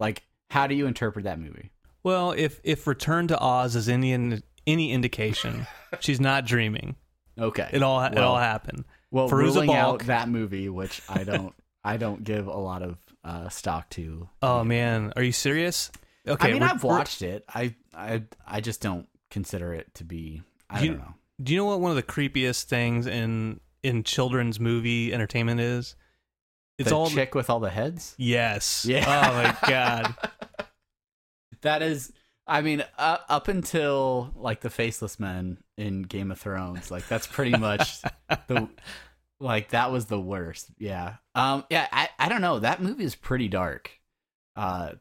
like 0.00 0.24
how 0.50 0.66
do 0.66 0.74
you 0.74 0.86
interpret 0.86 1.24
that 1.24 1.38
movie? 1.38 1.70
well, 2.02 2.32
if 2.32 2.60
if 2.64 2.86
Return 2.86 3.28
to 3.28 3.38
Oz 3.40 3.76
is 3.76 3.88
any 3.88 4.42
any 4.66 4.92
indication, 4.92 5.66
she's 6.00 6.20
not 6.20 6.44
dreaming. 6.46 6.96
Okay, 7.38 7.68
It 7.72 7.82
all 7.82 8.02
it 8.02 8.18
all 8.18 8.36
happened. 8.38 8.84
Well 9.14 9.28
Fairuza 9.30 9.54
ruling 9.54 9.72
out 9.74 10.00
that 10.06 10.28
movie, 10.28 10.68
which 10.68 11.00
I 11.08 11.24
don't 11.24 11.54
I 11.84 11.96
don't 11.96 12.24
give 12.24 12.46
a 12.46 12.56
lot 12.56 12.82
of 12.82 12.98
uh, 13.24 13.48
stock 13.48 13.88
to. 13.90 14.28
Oh 14.42 14.64
man, 14.64 15.12
are 15.16 15.22
you 15.22 15.32
serious? 15.32 15.90
Okay, 16.26 16.48
I 16.48 16.52
mean, 16.52 16.62
I've 16.62 16.82
watched 16.82 17.22
it. 17.22 17.44
I 17.48 17.74
I 17.94 18.22
I 18.46 18.60
just 18.60 18.80
don't 18.82 19.06
consider 19.30 19.72
it 19.74 19.94
to 19.94 20.04
be. 20.04 20.42
I 20.68 20.80
You- 20.82 20.88
don't 20.90 20.98
know. 20.98 21.14
Do 21.42 21.52
you 21.52 21.58
know 21.58 21.64
what 21.66 21.80
one 21.80 21.90
of 21.90 21.96
the 21.96 22.02
creepiest 22.02 22.64
things 22.64 23.06
in 23.06 23.60
in 23.82 24.02
children's 24.04 24.58
movie 24.60 25.12
entertainment 25.12 25.60
is? 25.60 25.96
It's 26.78 26.88
the 26.90 26.96
all 26.96 27.08
chick 27.10 27.34
with 27.34 27.50
all 27.50 27.60
the 27.60 27.70
heads. 27.70 28.14
yes. 28.18 28.84
Yeah. 28.84 29.04
Oh 29.06 29.42
my 29.42 29.68
god. 29.70 30.14
that 31.62 31.82
is. 31.82 32.12
I 32.46 32.60
mean, 32.60 32.84
uh, 32.98 33.18
up 33.28 33.48
until 33.48 34.32
like 34.36 34.60
the 34.60 34.70
faceless 34.70 35.18
men 35.18 35.58
in 35.78 36.02
Game 36.02 36.30
of 36.30 36.38
Thrones, 36.38 36.90
like 36.90 37.08
that's 37.08 37.26
pretty 37.26 37.56
much 37.56 38.00
the 38.48 38.68
like 39.40 39.70
that 39.70 39.90
was 39.90 40.06
the 40.06 40.20
worst. 40.20 40.68
Yeah. 40.78 41.14
Um. 41.34 41.64
Yeah. 41.70 41.86
I 41.90 42.08
I 42.18 42.28
don't 42.28 42.40
know. 42.42 42.58
That 42.58 42.82
movie 42.82 43.04
is 43.04 43.14
pretty 43.14 43.48
dark. 43.48 43.90
Uh. 44.56 44.92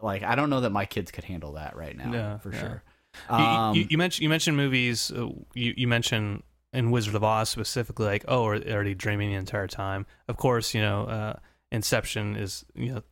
Like 0.00 0.22
I 0.22 0.34
don't 0.34 0.48
know 0.50 0.60
that 0.62 0.70
my 0.70 0.86
kids 0.86 1.10
could 1.10 1.24
handle 1.24 1.52
that 1.52 1.76
right 1.76 1.96
now. 1.96 2.12
Yeah, 2.12 2.38
for 2.38 2.52
yeah. 2.52 2.60
sure. 2.60 2.82
You- 3.30 3.34
Um, 3.36 3.74
you, 3.76 3.86
you 3.90 3.98
mentioned 3.98 4.22
you 4.22 4.28
mentioned 4.28 4.56
movies. 4.56 5.10
Uh, 5.12 5.28
you 5.54 5.74
you 5.76 5.86
mentioned 5.86 6.42
in 6.72 6.90
Wizard 6.90 7.14
of 7.14 7.22
Oz 7.22 7.48
specifically, 7.50 8.06
like 8.06 8.24
oh, 8.28 8.46
are, 8.46 8.54
are 8.54 8.82
they 8.84 8.94
dreaming 8.94 9.30
the 9.30 9.36
entire 9.36 9.68
time? 9.68 10.06
Of 10.26 10.36
course, 10.36 10.74
you 10.74 10.80
know, 10.80 11.04
uh, 11.04 11.34
Inception 11.70 12.34
is 12.36 12.64
you 12.74 12.94
know 12.94 13.02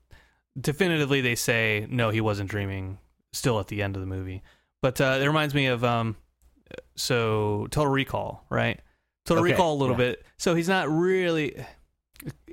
definitively 0.60 1.20
they 1.20 1.34
say 1.34 1.86
no, 1.90 2.10
he 2.10 2.20
wasn't 2.20 2.48
dreaming. 2.50 2.98
Still 3.32 3.58
at 3.60 3.68
the 3.68 3.82
end 3.82 3.96
of 3.96 4.00
the 4.00 4.06
movie, 4.06 4.42
but 4.82 5.00
uh, 5.00 5.18
it 5.20 5.26
reminds 5.26 5.54
me 5.54 5.66
of 5.66 5.82
um, 5.84 6.16
so 6.96 7.66
Total 7.70 7.90
Recall, 7.90 8.44
right? 8.50 8.80
Total 9.24 9.42
Okay, 9.44 9.52
Recall 9.52 9.74
a 9.74 9.78
little 9.78 9.94
yeah. 9.94 10.10
bit. 10.10 10.26
So 10.36 10.54
he's 10.54 10.68
not 10.68 10.88
really. 10.90 11.64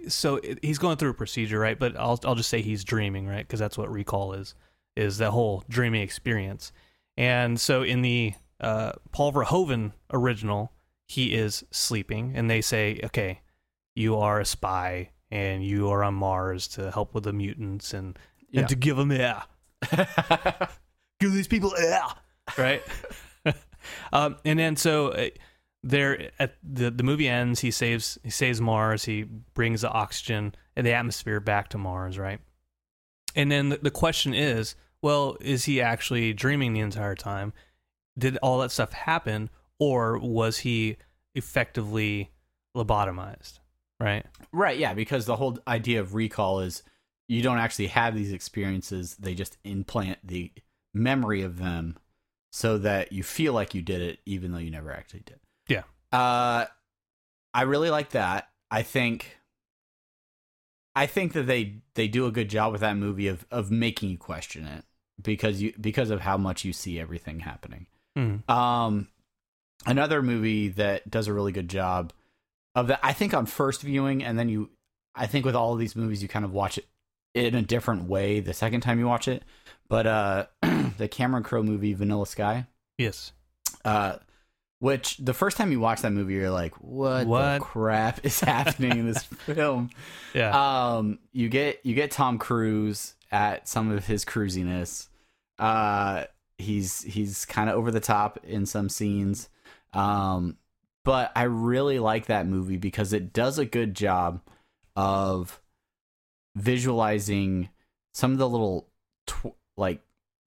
So 0.07 0.39
he's 0.61 0.77
going 0.77 0.97
through 0.97 1.09
a 1.09 1.13
procedure, 1.15 1.59
right? 1.59 1.77
But 1.77 1.97
I'll 1.97 2.19
I'll 2.23 2.35
just 2.35 2.49
say 2.49 2.61
he's 2.61 2.83
dreaming, 2.83 3.27
right? 3.27 3.45
Because 3.45 3.59
that's 3.59 3.77
what 3.77 3.91
recall 3.91 4.33
is, 4.33 4.55
is 4.95 5.17
that 5.17 5.31
whole 5.31 5.63
dreaming 5.69 6.01
experience. 6.01 6.71
And 7.17 7.59
so 7.59 7.83
in 7.83 8.01
the 8.01 8.33
uh, 8.61 8.93
Paul 9.11 9.33
Verhoeven 9.33 9.91
original, 10.11 10.71
he 11.07 11.33
is 11.33 11.65
sleeping, 11.71 12.33
and 12.35 12.49
they 12.49 12.61
say, 12.61 12.99
"Okay, 13.03 13.41
you 13.95 14.15
are 14.15 14.39
a 14.39 14.45
spy, 14.45 15.09
and 15.29 15.63
you 15.65 15.89
are 15.89 16.03
on 16.03 16.13
Mars 16.13 16.67
to 16.69 16.91
help 16.91 17.13
with 17.13 17.25
the 17.25 17.33
mutants, 17.33 17.93
and 17.93 18.17
Yeah. 18.49 18.61
and 18.61 18.69
to 18.69 18.75
give 18.75 18.95
them 18.95 19.11
air, 19.11 19.43
give 21.19 21.33
these 21.33 21.47
people 21.47 21.75
air, 21.75 22.03
right?" 22.57 22.83
um, 24.13 24.37
and 24.45 24.59
then 24.59 24.75
so 24.75 25.09
uh, 25.09 25.29
there 25.83 26.31
at 26.39 26.55
the 26.63 26.91
the 26.91 27.03
movie 27.03 27.27
ends. 27.27 27.61
He 27.61 27.71
saves 27.71 28.17
he 28.23 28.29
saves 28.29 28.59
Mars. 28.59 29.05
He 29.05 29.23
brings 29.23 29.81
the 29.81 29.89
oxygen 29.89 30.55
and 30.75 30.85
the 30.85 30.93
atmosphere 30.93 31.39
back 31.39 31.69
to 31.69 31.77
Mars, 31.77 32.17
right? 32.17 32.39
And 33.35 33.51
then 33.51 33.69
the, 33.69 33.77
the 33.77 33.91
question 33.91 34.33
is, 34.33 34.75
well, 35.01 35.37
is 35.39 35.65
he 35.65 35.81
actually 35.81 36.33
dreaming 36.33 36.73
the 36.73 36.79
entire 36.79 37.15
time? 37.15 37.53
Did 38.17 38.37
all 38.37 38.59
that 38.59 38.71
stuff 38.71 38.91
happen, 38.91 39.49
or 39.79 40.17
was 40.17 40.59
he 40.59 40.97
effectively 41.35 42.31
lobotomized? 42.75 43.59
Right? 43.99 44.25
Right, 44.51 44.77
yeah, 44.77 44.93
because 44.93 45.25
the 45.25 45.35
whole 45.35 45.59
idea 45.67 45.99
of 45.99 46.15
recall 46.15 46.61
is 46.61 46.83
you 47.29 47.43
don't 47.43 47.59
actually 47.59 47.87
have 47.87 48.15
these 48.15 48.33
experiences, 48.33 49.15
they 49.17 49.35
just 49.35 49.57
implant 49.63 50.17
the 50.23 50.51
memory 50.93 51.43
of 51.43 51.59
them 51.59 51.95
so 52.51 52.79
that 52.79 53.11
you 53.11 53.21
feel 53.21 53.53
like 53.53 53.75
you 53.75 53.81
did 53.83 54.01
it 54.01 54.19
even 54.25 54.51
though 54.51 54.57
you 54.57 54.71
never 54.71 54.91
actually 54.91 55.21
did. 55.21 55.39
Yeah. 55.67 55.83
Uh 56.11 56.65
I 57.53 57.61
really 57.61 57.91
like 57.91 58.09
that. 58.09 58.49
I 58.71 58.81
think 58.81 59.37
I 60.95 61.05
think 61.05 61.33
that 61.33 61.43
they 61.43 61.75
they 61.93 62.07
do 62.07 62.25
a 62.25 62.31
good 62.31 62.49
job 62.49 62.71
with 62.71 62.81
that 62.81 62.97
movie 62.97 63.27
of 63.27 63.45
of 63.51 63.69
making 63.69 64.09
you 64.09 64.17
question 64.17 64.65
it 64.65 64.83
because 65.21 65.61
you 65.61 65.73
because 65.79 66.09
of 66.09 66.21
how 66.21 66.37
much 66.37 66.65
you 66.65 66.73
see 66.73 66.99
everything 66.99 67.41
happening. 67.41 67.85
Mhm. 68.17 68.49
Um 68.49 69.07
another 69.85 70.23
movie 70.23 70.69
that 70.69 71.09
does 71.11 71.27
a 71.27 71.33
really 71.33 71.51
good 71.51 71.69
job 71.69 72.11
of 72.73 72.87
that 72.87 72.99
I 73.03 73.13
think 73.13 73.35
on 73.35 73.45
first 73.45 73.83
viewing 73.83 74.23
and 74.23 74.39
then 74.39 74.49
you 74.49 74.71
I 75.13 75.27
think 75.27 75.45
with 75.45 75.55
all 75.55 75.73
of 75.73 75.79
these 75.79 75.95
movies 75.95 76.23
you 76.23 76.27
kind 76.27 76.43
of 76.45 76.51
watch 76.53 76.79
it 76.79 76.87
in 77.33 77.55
a 77.55 77.61
different 77.61 78.09
way 78.09 78.39
the 78.39 78.53
second 78.53 78.81
time 78.81 78.99
you 78.99 79.07
watch 79.07 79.27
it. 79.27 79.43
But 79.87 80.07
uh 80.07 80.45
the 80.97 81.07
Cameron 81.07 81.43
Crowe 81.43 81.63
movie 81.63 81.93
Vanilla 81.93 82.25
Sky 82.27 82.67
Yes. 82.97 83.31
uh 83.85 84.17
which 84.81 85.17
the 85.17 85.33
first 85.33 85.57
time 85.57 85.71
you 85.73 85.79
watch 85.79 86.01
that 86.03 86.11
movie 86.13 86.35
you're 86.35 86.49
like 86.49 86.73
what, 86.75 87.27
What? 87.27 87.53
the 87.55 87.59
crap 87.59 88.25
is 88.25 88.39
happening 88.41 88.91
in 88.99 89.07
this 89.07 89.23
film 89.23 89.89
Yeah. 90.33 90.95
um 90.97 91.19
you 91.33 91.49
get 91.49 91.79
you 91.83 91.95
get 91.95 92.11
tom 92.11 92.37
cruise 92.37 93.15
at 93.31 93.67
some 93.67 93.91
of 93.91 94.05
his 94.05 94.23
cruisiness 94.25 95.09
uh 95.57 96.25
he's 96.57 97.01
he's 97.01 97.45
kind 97.45 97.69
of 97.69 97.75
over 97.75 97.91
the 97.91 97.99
top 97.99 98.39
in 98.43 98.65
some 98.65 98.89
scenes 98.89 99.49
um 99.93 100.55
but 101.03 101.31
i 101.35 101.43
really 101.43 101.99
like 101.99 102.27
that 102.27 102.47
movie 102.47 102.77
because 102.77 103.11
it 103.13 103.33
does 103.33 103.57
a 103.59 103.65
good 103.65 103.95
job 103.95 104.39
of 104.95 105.59
visualizing 106.59 107.69
some 108.13 108.31
of 108.31 108.37
the 108.37 108.49
little 108.49 108.87
tw- 109.27 109.55
like 109.77 110.01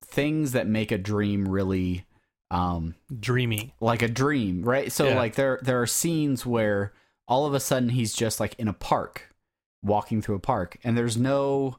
things 0.04 0.52
that 0.52 0.66
make 0.66 0.92
a 0.92 0.98
dream 0.98 1.48
really 1.48 2.04
um 2.50 2.94
Dreamy. 3.18 3.74
like 3.80 4.02
a 4.02 4.08
dream, 4.08 4.62
right? 4.62 4.92
So 4.92 5.08
Yeah. 5.08 5.16
like 5.16 5.34
there 5.36 5.58
there 5.62 5.80
are 5.80 5.86
scenes 5.86 6.44
where 6.44 6.92
all 7.26 7.46
of 7.46 7.54
a 7.54 7.60
sudden 7.60 7.88
he's 7.90 8.12
just 8.12 8.40
like 8.40 8.54
in 8.58 8.68
a 8.68 8.72
park, 8.74 9.34
walking 9.82 10.20
through 10.20 10.34
a 10.34 10.40
park, 10.40 10.76
and 10.84 10.96
there's 10.96 11.16
no 11.16 11.78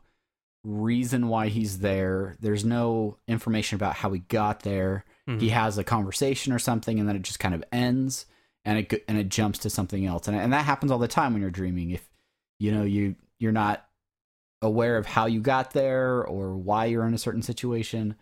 reason 0.64 1.28
why 1.28 1.48
he's 1.50 1.80
there. 1.80 2.38
There's 2.40 2.64
no 2.66 3.18
information 3.28 3.76
about 3.76 3.96
how 3.96 4.12
he 4.14 4.20
got 4.20 4.62
there. 4.62 5.04
Mhm. 5.28 5.42
He 5.42 5.50
has 5.50 5.78
a 5.78 5.84
conversation 5.84 6.54
or 6.54 6.60
something, 6.60 7.00
and 7.00 7.08
then 7.08 7.16
it 7.18 7.22
just 7.22 7.40
kind 7.40 7.54
of 7.54 7.64
ends, 7.72 8.26
and 8.66 8.80
it 8.80 9.04
and 9.08 9.18
it 9.18 9.30
jumps 9.30 9.60
to 9.60 9.70
something 9.70 10.06
else, 10.06 10.28
and 10.28 10.36
and 10.38 10.52
that 10.54 10.66
happens 10.66 10.92
all 10.92 10.98
the 11.00 11.08
time 11.08 11.34
when 11.34 11.42
you're 11.42 11.52
dreaming. 11.52 11.92
If 11.92 12.10
you 12.60 12.72
know 12.72 12.84
you 12.84 13.16
you're 13.40 13.52
not 13.52 13.86
aware 14.64 14.98
of 14.98 15.06
how 15.06 15.26
you 15.28 15.42
got 15.42 15.72
there 15.72 16.24
or 16.26 16.56
why 16.56 16.86
you're 16.86 17.06
in 17.08 17.14
a 17.14 17.18
certain 17.20 17.42
situation 17.44 18.16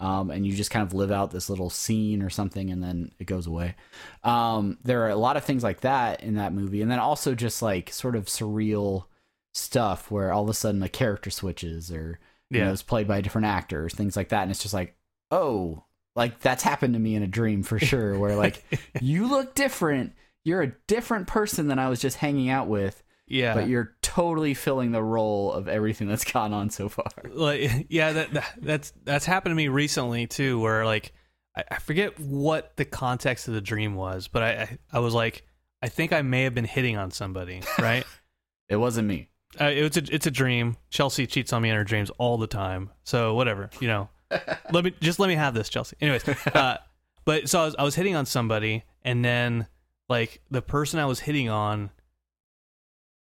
um, 0.00 0.30
and 0.30 0.46
you 0.46 0.54
just 0.54 0.70
kind 0.70 0.86
of 0.86 0.94
live 0.94 1.10
out 1.10 1.32
this 1.32 1.50
little 1.50 1.70
scene 1.70 2.22
or 2.22 2.30
something 2.30 2.70
and 2.70 2.82
then 2.82 3.10
it 3.18 3.24
goes 3.26 3.46
away. 3.48 3.74
Um, 4.22 4.78
there 4.84 5.02
are 5.02 5.08
a 5.10 5.16
lot 5.16 5.36
of 5.36 5.44
things 5.44 5.64
like 5.64 5.80
that 5.80 6.22
in 6.22 6.36
that 6.36 6.52
movie 6.52 6.82
and 6.82 6.90
then 6.90 7.00
also 7.00 7.34
just 7.34 7.62
like 7.62 7.90
sort 7.90 8.14
of 8.16 8.26
surreal 8.26 9.06
stuff 9.52 10.10
where 10.10 10.32
all 10.32 10.44
of 10.44 10.48
a 10.48 10.54
sudden 10.54 10.82
a 10.82 10.88
character 10.88 11.30
switches 11.30 11.90
or 11.90 12.20
you 12.50 12.60
know 12.60 12.72
it's 12.72 12.82
played 12.82 13.08
by 13.08 13.18
a 13.18 13.22
different 13.22 13.46
actors 13.46 13.92
things 13.94 14.16
like 14.16 14.28
that 14.28 14.42
and 14.42 14.50
it's 14.50 14.62
just 14.62 14.74
like 14.74 14.94
oh 15.30 15.82
like 16.14 16.38
that's 16.40 16.62
happened 16.62 16.94
to 16.94 17.00
me 17.00 17.14
in 17.14 17.22
a 17.22 17.26
dream 17.26 17.62
for 17.62 17.78
sure 17.78 18.18
where 18.18 18.36
like 18.36 18.62
you 19.00 19.26
look 19.28 19.54
different. 19.54 20.12
You're 20.44 20.62
a 20.62 20.72
different 20.86 21.26
person 21.26 21.66
than 21.68 21.78
i 21.78 21.88
was 21.88 22.00
just 22.00 22.16
hanging 22.18 22.48
out 22.48 22.68
with 22.68 23.02
Yeah. 23.26 23.52
but 23.54 23.68
you're 23.68 23.96
totally 24.18 24.52
filling 24.52 24.90
the 24.90 25.02
role 25.02 25.52
of 25.52 25.68
everything 25.68 26.08
that's 26.08 26.24
gone 26.24 26.52
on 26.52 26.70
so 26.70 26.88
far. 26.88 27.06
like 27.30 27.86
yeah 27.88 28.12
that, 28.12 28.32
that 28.32 28.52
that's 28.60 28.92
that's 29.04 29.24
happened 29.24 29.52
to 29.52 29.56
me 29.56 29.68
recently 29.68 30.26
too 30.26 30.58
where 30.58 30.84
like 30.84 31.12
I, 31.56 31.62
I 31.70 31.78
forget 31.78 32.18
what 32.18 32.76
the 32.76 32.84
context 32.84 33.46
of 33.46 33.54
the 33.54 33.60
dream 33.60 33.94
was 33.94 34.26
but 34.26 34.42
I, 34.42 34.48
I 34.48 34.78
i 34.94 34.98
was 34.98 35.14
like 35.14 35.44
i 35.82 35.88
think 35.88 36.12
i 36.12 36.22
may 36.22 36.42
have 36.42 36.54
been 36.54 36.64
hitting 36.64 36.96
on 36.96 37.12
somebody 37.12 37.62
right? 37.78 38.04
It 38.68 38.76
wasn't 38.76 39.06
me. 39.06 39.30
uh, 39.60 39.66
it's 39.66 39.96
a 39.96 40.02
it's 40.12 40.26
a 40.26 40.30
dream. 40.30 40.76
Chelsea 40.90 41.26
cheats 41.26 41.52
on 41.52 41.62
me 41.62 41.70
in 41.70 41.76
her 41.76 41.84
dreams 41.84 42.10
all 42.18 42.36
the 42.36 42.46
time. 42.46 42.90
So 43.04 43.34
whatever 43.34 43.70
you 43.80 43.86
know. 43.88 44.08
Let 44.72 44.84
me 44.84 44.92
just 45.00 45.18
let 45.20 45.28
me 45.28 45.36
have 45.36 45.54
this 45.54 45.68
chelsea. 45.68 45.96
Anyways 46.00 46.28
uh 46.54 46.78
but 47.24 47.48
so 47.48 47.60
I 47.60 47.64
was, 47.66 47.76
I 47.78 47.82
was 47.84 47.94
hitting 47.94 48.16
on 48.16 48.26
somebody 48.26 48.84
and 49.02 49.24
then 49.24 49.68
like 50.08 50.42
the 50.50 50.60
person 50.62 50.98
i 50.98 51.06
was 51.06 51.20
hitting 51.20 51.48
on 51.48 51.90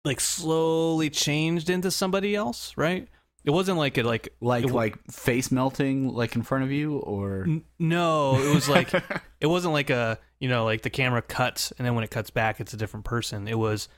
like 0.04 0.20
slowly 0.20 1.10
changed 1.10 1.70
into 1.70 1.92
somebody 1.92 2.36
else 2.36 2.74
right? 2.78 3.08
It 3.44 3.50
wasn't 3.50 3.80
like 3.80 3.98
it 3.98 4.06
like 4.06 4.30
Like 4.40 4.66
it, 4.66 4.72
like 4.72 4.98
face 5.12 5.52
melting 5.52 6.14
like 6.14 6.36
in 6.36 6.44
front 6.44 6.64
of 6.64 6.72
you 6.72 6.98
or 6.98 7.44
N- 7.48 7.64
no, 7.80 8.40
it 8.40 8.54
was 8.54 8.70
like 8.70 8.94
it 9.42 9.48
wasn't 9.48 9.74
like 9.74 9.90
a 9.90 10.20
you 10.40 10.50
know 10.50 10.66
like 10.66 10.82
the 10.82 10.90
camera 10.90 11.22
cuts 11.22 11.72
and 11.78 11.86
then 11.86 11.96
when 11.96 12.04
it 12.04 12.12
cuts 12.12 12.30
back 12.30 12.60
it's 12.60 12.74
a 12.74 12.78
different 12.78 13.06
person. 13.06 13.48
It 13.48 13.58
was 13.58 13.90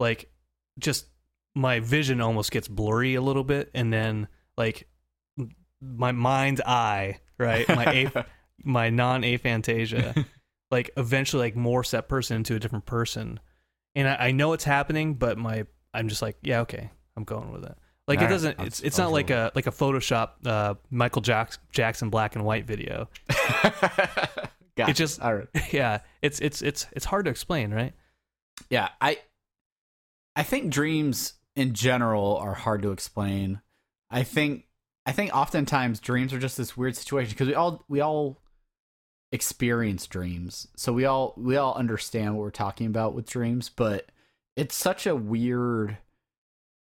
like 0.00 0.30
just 0.78 1.06
my 1.54 1.80
vision 1.80 2.20
almost 2.20 2.50
gets 2.50 2.68
blurry 2.68 3.14
a 3.14 3.22
little 3.22 3.44
bit 3.44 3.70
and 3.74 3.92
then 3.92 4.28
like 4.56 4.88
my 5.80 6.12
mind's 6.12 6.60
eye 6.60 7.20
right? 7.38 7.68
My 7.68 7.84
a 8.14 8.26
my 8.64 8.90
non 8.90 9.22
aphantasia 9.22 10.24
like 10.70 10.90
eventually 10.96 11.42
like 11.42 11.54
morphs 11.54 11.90
that 11.90 12.08
person 12.08 12.36
into 12.36 12.54
a 12.54 12.58
different 12.58 12.86
person 12.86 13.40
and 13.94 14.08
I, 14.08 14.16
I 14.28 14.30
know 14.32 14.52
it's 14.52 14.64
happening 14.64 15.14
but 15.14 15.38
my 15.38 15.66
I'm 15.92 16.08
just 16.08 16.22
like 16.22 16.36
yeah 16.42 16.60
okay 16.62 16.90
I'm 17.16 17.24
going 17.24 17.52
with 17.52 17.64
it. 17.64 17.76
Like 18.06 18.20
it 18.20 18.28
doesn't. 18.28 18.60
It's 18.60 18.80
it's 18.80 18.98
I'll 18.98 19.06
not 19.06 19.14
like 19.14 19.30
a 19.30 19.50
like 19.54 19.66
a 19.66 19.70
Photoshop 19.70 20.30
uh, 20.44 20.74
Michael 20.90 21.22
Jackson 21.22 21.62
Jackson 21.72 22.10
black 22.10 22.36
and 22.36 22.44
white 22.44 22.66
video. 22.66 23.08
gotcha. 24.76 24.90
It 24.90 24.94
just- 24.94 25.20
all 25.22 25.34
right. 25.34 25.48
yeah, 25.72 26.00
it's 26.20 26.38
it's 26.40 26.60
it's 26.60 26.86
it's 26.92 27.06
hard 27.06 27.24
to 27.24 27.30
explain, 27.30 27.72
right? 27.72 27.94
Yeah, 28.68 28.88
I 29.00 29.18
I 30.36 30.42
think 30.42 30.70
dreams 30.70 31.34
in 31.56 31.72
general 31.72 32.36
are 32.36 32.54
hard 32.54 32.82
to 32.82 32.92
explain. 32.92 33.60
I 34.10 34.22
think 34.22 34.66
I 35.06 35.12
think 35.12 35.34
oftentimes 35.34 36.00
dreams 36.00 36.32
are 36.34 36.38
just 36.38 36.56
this 36.58 36.76
weird 36.76 36.96
situation 36.96 37.30
because 37.30 37.48
we 37.48 37.54
all 37.54 37.84
we 37.88 38.00
all 38.00 38.38
experience 39.34 40.06
dreams. 40.06 40.68
So 40.76 40.92
we 40.92 41.04
all 41.04 41.34
we 41.36 41.56
all 41.56 41.74
understand 41.74 42.36
what 42.36 42.42
we're 42.42 42.50
talking 42.50 42.86
about 42.86 43.14
with 43.14 43.28
dreams, 43.28 43.68
but 43.68 44.10
it's 44.56 44.76
such 44.76 45.06
a 45.06 45.16
weird 45.16 45.98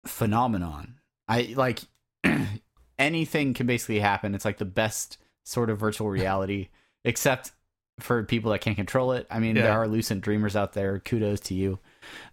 phenomenon. 0.06 0.94
I 1.26 1.52
like 1.56 1.80
anything 2.98 3.54
can 3.54 3.66
basically 3.66 3.98
happen. 4.00 4.34
It's 4.34 4.44
like 4.44 4.58
the 4.58 4.64
best 4.64 5.18
sort 5.44 5.68
of 5.68 5.78
virtual 5.78 6.08
reality 6.08 6.68
except 7.04 7.52
for 8.00 8.22
people 8.22 8.52
that 8.52 8.60
can't 8.60 8.76
control 8.76 9.10
it. 9.12 9.26
I 9.28 9.40
mean, 9.40 9.56
Yeah. 9.56 9.62
there 9.62 9.72
are 9.72 9.88
lucid 9.88 10.20
dreamers 10.20 10.54
out 10.54 10.72
there. 10.72 11.00
Kudos 11.00 11.40
to 11.40 11.54
you. 11.54 11.80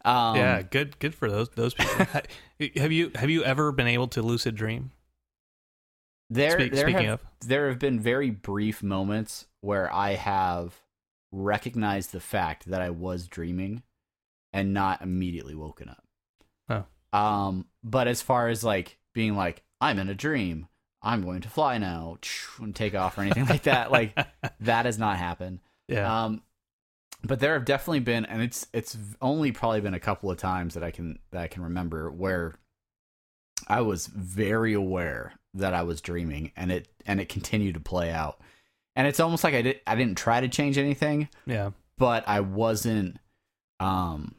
Um, 0.05 0.35
yeah, 0.35 0.61
good 0.61 0.97
good 0.99 1.15
for 1.15 1.29
those 1.29 1.49
those 1.49 1.73
people. 1.73 2.05
Have 2.77 2.91
you 2.93 3.11
have 3.15 3.29
you 3.29 3.43
ever 3.43 3.71
been 3.73 3.87
able 3.87 4.07
to 4.09 4.21
lucid 4.21 4.55
dream? 4.55 4.91
There, 6.29 6.57
there 6.57 6.87
speaking 6.87 7.05
have, 7.05 7.21
of. 7.21 7.47
there 7.47 7.69
have 7.69 7.79
been 7.79 7.99
very 7.99 8.31
brief 8.31 8.81
moments 8.81 9.45
where 9.61 9.93
I 9.93 10.13
have 10.13 10.81
recognized 11.31 12.11
the 12.11 12.19
fact 12.19 12.65
that 12.69 12.81
I 12.81 12.89
was 12.89 13.27
dreaming 13.27 13.83
and 14.51 14.73
not 14.73 15.01
immediately 15.01 15.53
woken 15.53 15.89
up. 15.89 16.03
Oh. 16.69 17.17
Um, 17.17 17.65
but 17.83 18.07
as 18.07 18.21
far 18.21 18.47
as 18.47 18.63
like 18.63 18.97
being 19.13 19.35
like, 19.35 19.63
I'm 19.79 19.99
in 19.99 20.09
a 20.09 20.15
dream, 20.15 20.67
I'm 21.01 21.21
going 21.21 21.41
to 21.41 21.49
fly 21.49 21.77
now 21.77 22.17
and 22.59 22.75
take 22.75 22.95
off 22.95 23.17
or 23.17 23.21
anything 23.21 23.45
like 23.45 23.63
that, 23.63 23.91
like 23.91 24.17
that 24.61 24.85
has 24.85 24.97
not 24.97 25.17
happened. 25.17 25.59
yeah. 25.87 26.25
Um, 26.25 26.41
but 27.23 27.39
there 27.39 27.53
have 27.53 27.65
definitely 27.65 28.01
been, 28.01 28.25
and 28.25 28.41
it's 28.41 28.67
it's 28.71 28.95
only 29.19 29.51
probably 29.51 29.81
been 29.81 29.95
a 29.95 29.99
couple 29.99 30.29
of 30.29 30.37
times 30.37 30.75
that 30.75 30.83
I 30.83 30.91
can 30.91 31.17
that 31.31 31.41
I 31.41 31.47
can 31.47 31.63
remember 31.63 32.11
where 32.11 32.55
I 33.67 33.81
was 33.81 34.07
very 34.07 34.73
aware 34.73 35.33
that 35.55 35.73
I 35.73 35.83
was 35.83 36.01
dreaming, 36.01 36.51
and 36.55 36.71
it 36.71 36.87
and 37.05 37.19
it 37.19 37.29
continued 37.29 37.73
to 37.75 37.79
play 37.79 38.11
out. 38.11 38.39
And 38.95 39.07
it's 39.07 39.19
almost 39.19 39.43
like 39.43 39.53
I 39.53 39.61
did 39.61 39.81
I 39.87 39.95
didn't 39.95 40.17
try 40.17 40.39
to 40.41 40.47
change 40.47 40.77
anything, 40.77 41.27
yeah. 41.45 41.71
but 41.97 42.23
I 42.27 42.39
wasn't 42.41 43.17
um 43.79 44.35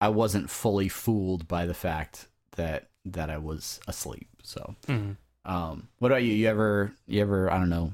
I 0.00 0.08
wasn't 0.10 0.50
fully 0.50 0.88
fooled 0.88 1.48
by 1.48 1.64
the 1.66 1.74
fact 1.74 2.28
that 2.56 2.88
that 3.06 3.30
I 3.30 3.38
was 3.38 3.80
asleep. 3.88 4.28
So 4.42 4.74
Mhm. 4.86 5.16
um 5.44 5.88
what 5.98 6.10
about 6.12 6.22
you? 6.24 6.32
You 6.34 6.48
ever 6.48 6.92
you 7.06 7.22
ever 7.22 7.50
I 7.50 7.58
don't 7.58 7.70
know 7.70 7.92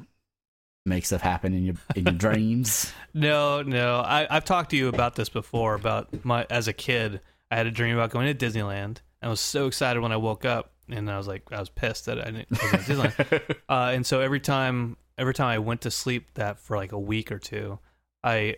make 0.85 1.07
stuff 1.07 1.21
happen 1.21 1.55
in 1.55 1.65
your 1.65 1.77
in 1.95 2.05
your 2.05 2.15
dreams? 2.27 2.93
No, 3.15 3.63
no. 3.63 3.99
I, 4.01 4.27
I've 4.29 4.45
talked 4.45 4.71
to 4.71 4.77
you 4.77 4.89
about 4.89 5.15
this 5.15 5.29
before. 5.29 5.75
About 5.75 6.25
my 6.25 6.45
as 6.51 6.67
a 6.67 6.73
kid, 6.73 7.21
I 7.51 7.57
had 7.57 7.67
a 7.67 7.71
dream 7.71 7.95
about 7.97 8.11
going 8.11 8.27
to 8.37 8.47
Disneyland. 8.47 8.99
And 9.21 9.29
I 9.29 9.29
was 9.29 9.41
so 9.41 9.69
excited 9.69 10.01
when 10.03 10.11
I 10.11 10.17
woke 10.17 10.45
up, 10.45 10.72
and 10.89 11.11
I 11.11 11.17
was 11.17 11.29
like, 11.29 11.43
I 11.53 11.61
was 11.61 11.69
pissed 11.69 12.07
that 12.07 12.19
I 12.19 12.31
didn't 12.31 12.51
go 12.51 12.57
to 12.57 12.77
Disneyland. 12.79 13.57
Uh, 13.69 13.93
and 13.95 14.07
so 14.07 14.21
every 14.21 14.41
time, 14.41 14.97
every 15.17 15.35
time 15.35 15.49
I 15.49 15.59
went 15.59 15.83
to 15.83 15.91
sleep, 15.91 16.35
that 16.35 16.59
for 16.59 16.77
like 16.77 16.93
a 16.93 16.99
week 16.99 17.33
or 17.33 17.39
two, 17.39 17.79
I 18.23 18.57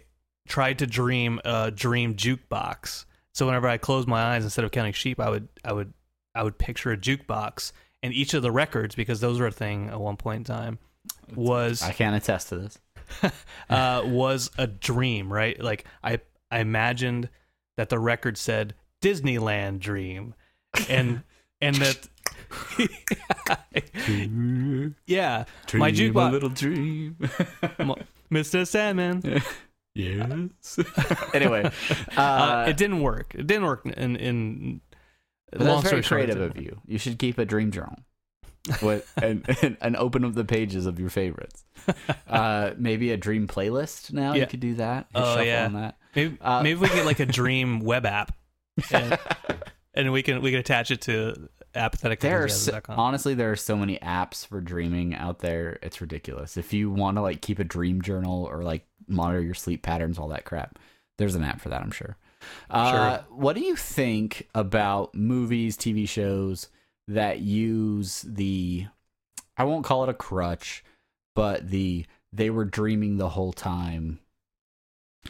tried 0.49 0.79
to 0.81 0.87
dream 0.87 1.41
a 1.45 1.71
dream 1.71 2.15
jukebox. 2.15 3.05
So 3.33 3.47
whenever 3.47 3.69
I 3.69 3.79
closed 3.79 4.09
my 4.09 4.35
eyes, 4.35 4.45
instead 4.45 4.65
of 4.65 4.71
counting 4.71 4.93
sheep, 4.93 5.21
I 5.21 5.31
would, 5.31 5.49
I 5.65 5.73
would, 5.73 5.93
I 6.35 6.43
would 6.43 6.59
picture 6.59 6.93
a 6.93 6.97
jukebox, 6.97 7.73
and 8.03 8.13
each 8.13 8.35
of 8.35 8.43
the 8.43 8.53
records, 8.53 8.95
because 8.95 9.21
those 9.21 9.41
were 9.41 9.47
a 9.47 9.53
thing 9.53 9.89
at 9.89 10.01
one 10.01 10.17
point 10.17 10.39
in 10.39 10.45
time, 10.45 10.79
was 11.35 11.83
I 11.83 11.93
can't 11.93 12.17
attest 12.17 12.49
to 12.51 12.57
this. 12.57 12.79
uh, 13.71 14.03
was 14.05 14.51
a 14.59 14.67
dream, 14.67 15.33
right? 15.33 15.61
Like 15.61 15.85
I 16.03 16.21
I 16.51 16.61
imagined 16.61 17.29
that 17.77 17.89
the 17.89 17.99
record 17.99 18.39
said 18.39 18.75
Disneyland 19.03 19.81
Dream, 19.81 20.35
and 20.89 21.23
and 21.61 21.77
that 21.77 22.09
yeah, 25.07 25.45
my 25.75 25.91
Dream 25.91 26.17
a 26.17 26.21
jukebox, 26.21 26.33
little 26.33 26.49
dream. 26.49 27.17
Mr. 28.31 28.67
Sandman. 28.67 29.23
yes. 29.95 30.79
anyway, 31.33 31.71
uh, 32.17 32.21
Uh, 32.21 32.67
it 32.69 32.77
didn't 32.77 33.01
work. 33.01 33.35
It 33.35 33.47
didn't 33.47 33.65
work. 33.65 33.87
In 33.87 34.17
in 34.17 34.81
but 35.51 35.61
long 35.61 35.77
that's 35.83 35.91
very 35.91 36.03
short, 36.03 36.25
creative 36.25 36.41
of 36.41 36.57
you. 36.57 36.81
You 36.87 36.99
should 36.99 37.19
keep 37.19 37.39
a 37.39 37.45
dream 37.45 37.71
journal. 37.71 37.99
With 38.83 39.11
and, 39.23 39.45
and, 39.63 39.77
and 39.83 39.95
open 39.97 40.25
up 40.25 40.33
the 40.33 40.45
pages 40.45 40.87
of 40.87 40.99
your 40.99 41.11
favorites. 41.11 41.67
Uh, 42.27 42.71
maybe 42.79 43.11
a 43.13 43.17
dream 43.19 43.47
playlist. 43.47 44.11
Now 44.11 44.33
Yeah. 44.33 44.41
you 44.41 44.47
could 44.47 44.61
do 44.61 44.75
that. 44.77 45.07
Hit 45.15 45.23
Oh, 45.23 45.41
yeah. 45.43 45.67
on 45.67 45.75
that. 45.75 45.97
Maybe, 46.17 46.39
Uh, 46.41 46.63
maybe 46.63 46.81
we 46.81 46.89
get 46.89 47.05
like 47.05 47.21
a 47.21 47.27
dream 47.27 47.81
web 47.81 48.07
app, 48.07 48.35
and, 48.91 49.19
and 49.93 50.13
we 50.13 50.23
can 50.23 50.41
we 50.41 50.51
can 50.51 50.61
attach 50.61 50.91
it 50.91 51.03
to 51.03 51.49
apathetic. 51.75 52.21
There 52.21 52.43
are 52.45 52.49
honestly 52.99 53.35
there 53.35 53.53
are 53.53 53.57
so 53.57 53.77
many 53.77 53.99
apps 53.99 54.47
for 54.47 54.61
dreaming 54.61 55.15
out 55.15 55.41
there. 55.41 55.79
It's 55.83 56.01
ridiculous. 56.01 56.57
If 56.57 56.73
you 56.73 56.91
want 56.91 57.17
to 57.17 57.23
like 57.23 57.41
keep 57.41 57.59
a 57.59 57.65
dream 57.65 58.03
journal 58.03 58.45
or 58.45 58.63
like 58.63 58.87
monitor 59.09 59.41
your 59.41 59.55
sleep 59.55 59.83
patterns, 59.83 60.19
all 60.19 60.29
that 60.29 60.45
crap, 60.45 60.79
there's 61.19 61.35
an 61.35 61.45
app 61.45 61.61
for 61.61 61.69
that. 61.71 61.83
I'm 61.83 61.91
sure. 61.91 62.17
Uh, 62.71 63.23
What 63.31 63.55
do 63.57 63.63
you 63.63 63.77
think 63.77 64.49
about 64.55 65.15
movies, 65.15 65.77
TV 65.77 66.09
shows 66.09 66.69
that 67.09 67.41
use 67.41 68.23
the? 68.23 68.87
I 69.57 69.65
won't 69.65 69.85
call 69.85 70.03
it 70.05 70.11
a 70.11 70.15
crutch, 70.15 70.85
but 71.35 71.71
the 71.71 72.07
they 72.33 72.51
were 72.51 72.65
dreaming 72.65 73.17
the 73.17 73.31
whole 73.31 73.53
time 73.53 74.19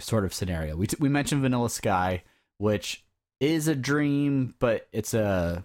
sort 0.00 0.24
of 0.24 0.34
scenario. 0.34 0.76
We 0.76 0.86
t- 0.86 0.96
we 0.98 1.08
mentioned 1.08 1.42
Vanilla 1.42 1.70
Sky, 1.70 2.22
which 2.58 3.04
is 3.40 3.68
a 3.68 3.74
dream, 3.74 4.54
but 4.58 4.88
it's 4.92 5.14
a 5.14 5.64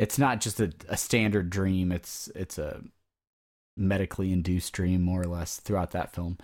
it's 0.00 0.18
not 0.18 0.40
just 0.40 0.58
a, 0.60 0.72
a 0.88 0.96
standard 0.96 1.50
dream. 1.50 1.92
It's 1.92 2.28
it's 2.34 2.58
a 2.58 2.82
medically 3.76 4.32
induced 4.32 4.72
dream, 4.72 5.02
more 5.02 5.20
or 5.20 5.26
less, 5.26 5.58
throughout 5.58 5.90
that 5.92 6.12
film. 6.14 6.38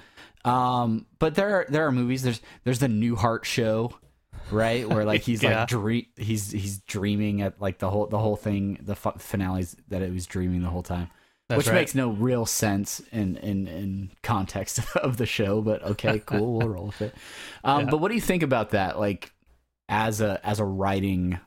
Um, 0.44 1.06
but 1.18 1.34
there 1.34 1.54
are 1.60 1.66
there 1.68 1.86
are 1.86 1.92
movies. 1.92 2.22
There's 2.22 2.40
there's 2.64 2.78
the 2.80 2.86
Newhart 2.86 3.44
show, 3.44 3.94
right, 4.50 4.86
where 4.88 5.04
like 5.06 5.22
he's 5.22 5.42
Yeah. 5.42 5.60
like 5.60 5.68
dream 5.68 6.06
he's 6.16 6.50
he's 6.52 6.78
dreaming 6.80 7.40
at 7.40 7.60
like 7.60 7.78
the 7.78 7.90
whole 7.90 8.06
the 8.06 8.18
whole 8.18 8.36
thing 8.36 8.78
the 8.82 8.94
fu- 8.94 9.18
finales 9.18 9.74
that 9.88 10.02
it 10.02 10.12
was 10.12 10.26
dreaming 10.26 10.62
the 10.62 10.68
whole 10.68 10.82
time. 10.82 11.10
That's 11.48 11.58
which 11.58 11.68
right. 11.68 11.74
makes 11.76 11.94
no 11.94 12.10
real 12.10 12.44
sense 12.44 13.00
in, 13.12 13.36
in, 13.36 13.68
in 13.68 14.10
context 14.24 14.80
of 14.96 15.16
the 15.16 15.26
show, 15.26 15.62
but 15.62 15.80
okay, 15.84 16.18
cool, 16.18 16.58
we'll 16.58 16.68
roll 16.74 16.86
with 16.86 17.00
it. 17.02 17.14
Um, 17.62 17.84
Yeah. 17.84 17.90
But 17.92 17.98
what 17.98 18.08
do 18.08 18.16
you 18.16 18.20
think 18.20 18.42
about 18.42 18.70
that? 18.70 18.98
Like 18.98 19.32
as 19.88 20.20
a 20.20 20.44
as 20.44 20.58
a 20.58 20.64
writing 20.64 21.38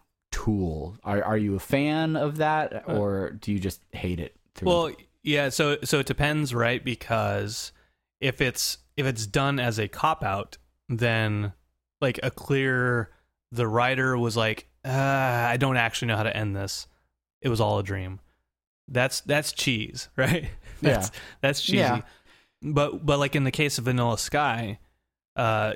tool, 0.50 0.98
are 1.04 1.24
are 1.24 1.38
you 1.38 1.56
a 1.56 1.60
fan 1.60 2.16
of 2.16 2.38
that, 2.38 2.84
or 2.88 3.32
do 3.32 3.52
you 3.52 3.60
just 3.60 3.82
hate 3.92 4.20
it? 4.20 4.36
through- 4.56 4.70
Uh, 4.70 4.74
Well, 4.86 4.92
yeah. 5.24 5.50
So 5.50 5.78
so 5.84 6.00
it 6.00 6.06
depends, 6.06 6.54
right? 6.54 6.84
Because 6.84 7.72
if 8.22 8.42
it's 8.42 8.78
if 8.98 9.06
it's 9.06 9.26
done 9.28 9.60
as 9.60 9.80
a 9.80 9.88
cop 9.88 10.24
out, 10.24 10.58
then 10.88 11.54
like 12.02 12.20
a 12.24 12.32
clear, 12.32 13.12
the 13.52 13.68
writer 13.68 14.18
was 14.18 14.36
like, 14.38 14.68
uh, 14.86 14.90
I 14.90 15.58
don't 15.58 15.78
actually 15.78 16.08
know 16.10 16.18
how 16.18 16.24
to 16.24 16.36
end 16.36 16.56
this. 16.56 16.88
It 17.42 17.50
was 17.50 17.62
all 17.62 17.80
a 17.80 17.84
dream. 17.84 18.20
That's 18.88 19.22
that's 19.22 19.52
cheese, 19.52 20.10
right? 20.18 20.44
Yeah. 20.82 20.94
That's 20.94 21.12
that's 21.42 21.62
cheesy. 21.62 21.78
Yeah. 21.78 22.02
But 22.62 23.06
but 23.06 23.20
like 23.20 23.36
in 23.36 23.44
the 23.44 23.52
case 23.52 23.78
of 23.78 23.86
Vanilla 23.86 24.18
Sky, 24.18 24.80
uh, 25.36 25.74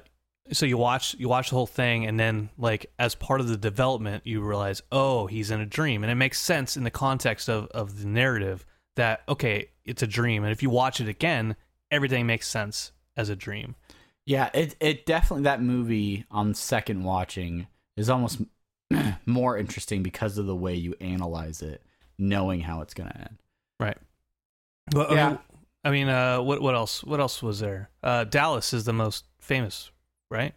so 0.52 0.66
you 0.66 0.78
watch 0.78 1.16
you 1.18 1.30
watch 1.30 1.50
the 1.50 1.56
whole 1.56 1.68
thing, 1.68 2.06
and 2.06 2.20
then 2.20 2.50
like 2.58 2.88
as 3.00 3.16
part 3.16 3.40
of 3.42 3.48
the 3.48 3.58
development, 3.58 4.26
you 4.26 4.42
realize, 4.42 4.82
oh, 4.92 5.28
he's 5.28 5.52
in 5.52 5.60
a 5.62 5.66
dream, 5.66 6.04
and 6.04 6.12
it 6.12 6.16
makes 6.16 6.40
sense 6.40 6.76
in 6.78 6.84
the 6.84 6.92
context 6.92 7.50
of 7.50 7.68
of 7.68 8.02
the 8.02 8.08
narrative 8.08 8.66
that 8.96 9.22
okay, 9.30 9.70
it's 9.86 10.04
a 10.04 10.08
dream, 10.08 10.44
and 10.44 10.52
if 10.52 10.62
you 10.62 10.70
watch 10.70 11.00
it 11.00 11.08
again, 11.08 11.56
everything 11.92 12.26
makes 12.26 12.48
sense 12.48 12.92
as 13.16 13.30
a 13.30 13.36
dream. 13.36 13.76
yeah, 14.26 14.50
it 14.54 14.76
it 14.80 15.06
definitely 15.06 15.44
that 15.44 15.62
movie 15.62 16.26
on 16.32 16.54
second 16.54 17.04
watching 17.04 17.68
is 17.96 18.10
almost 18.10 18.42
more 19.26 19.58
interesting 19.58 20.04
because 20.04 20.38
of 20.38 20.46
the 20.46 20.56
way 20.56 20.76
you 20.76 20.96
analyze 21.00 21.62
it, 21.62 21.82
knowing 22.18 22.62
how 22.62 22.82
it's 22.82 22.94
gonna 22.94 23.16
end. 23.18 23.38
Right. 23.80 23.98
Well, 24.94 25.14
Yeah. 25.14 25.38
I 25.86 25.92
mean, 25.92 26.08
uh, 26.08 26.42
what 26.42 26.62
what 26.62 26.76
else? 26.76 27.04
What 27.04 27.20
else 27.20 27.44
was 27.44 27.60
there? 27.60 27.90
Uh, 28.02 28.24
Dallas 28.24 28.74
is 28.74 28.86
the 28.86 28.94
most 28.94 29.26
famous, 29.40 29.92
right? 30.34 30.54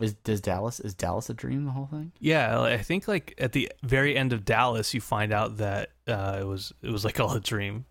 Is 0.00 0.14
does 0.14 0.40
Dallas 0.40 0.80
is 0.80 0.94
Dallas 0.94 1.30
a 1.30 1.34
dream? 1.34 1.64
The 1.64 1.70
whole 1.70 1.86
thing? 1.86 2.12
Yeah, 2.18 2.60
I 2.60 2.78
think 2.78 3.06
like 3.08 3.34
at 3.38 3.52
the 3.52 3.70
very 3.82 4.16
end 4.16 4.32
of 4.32 4.44
Dallas, 4.44 4.92
you 4.92 5.00
find 5.00 5.32
out 5.32 5.58
that 5.58 5.90
uh, 6.06 6.38
it 6.40 6.44
was 6.44 6.72
it 6.82 6.90
was 6.90 7.04
like 7.04 7.20
all 7.20 7.32
a 7.32 7.40
dream. 7.40 7.86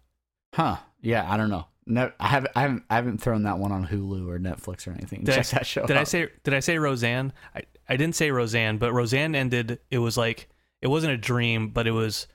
Huh? 0.53 0.77
Yeah, 1.01 1.31
I 1.31 1.37
don't 1.37 1.49
know. 1.49 1.67
No, 1.87 2.11
I 2.19 2.27
haven't. 2.27 2.51
I 2.55 2.61
haven't. 2.61 2.83
I 2.89 2.95
haven't 2.95 3.21
thrown 3.21 3.43
that 3.43 3.59
one 3.59 3.71
on 3.71 3.87
Hulu 3.87 4.27
or 4.27 4.39
Netflix 4.39 4.87
or 4.87 4.91
anything. 4.91 5.23
Did, 5.23 5.35
Check 5.35 5.53
I, 5.53 5.57
that 5.57 5.67
show. 5.67 5.85
did 5.85 5.97
I 5.97 6.03
say 6.03 6.29
did 6.43 6.53
I 6.53 6.59
say 6.59 6.77
Roseanne? 6.77 7.31
I, 7.55 7.61
I 7.87 7.95
didn't 7.97 8.15
say 8.15 8.31
Roseanne, 8.31 8.77
but 8.77 8.91
Roseanne 8.91 9.35
ended. 9.35 9.79
It 9.91 9.99
was 9.99 10.17
like 10.17 10.49
it 10.81 10.87
wasn't 10.87 11.13
a 11.13 11.17
dream, 11.17 11.69
but 11.69 11.85
it 11.85 11.91
was 11.91 12.27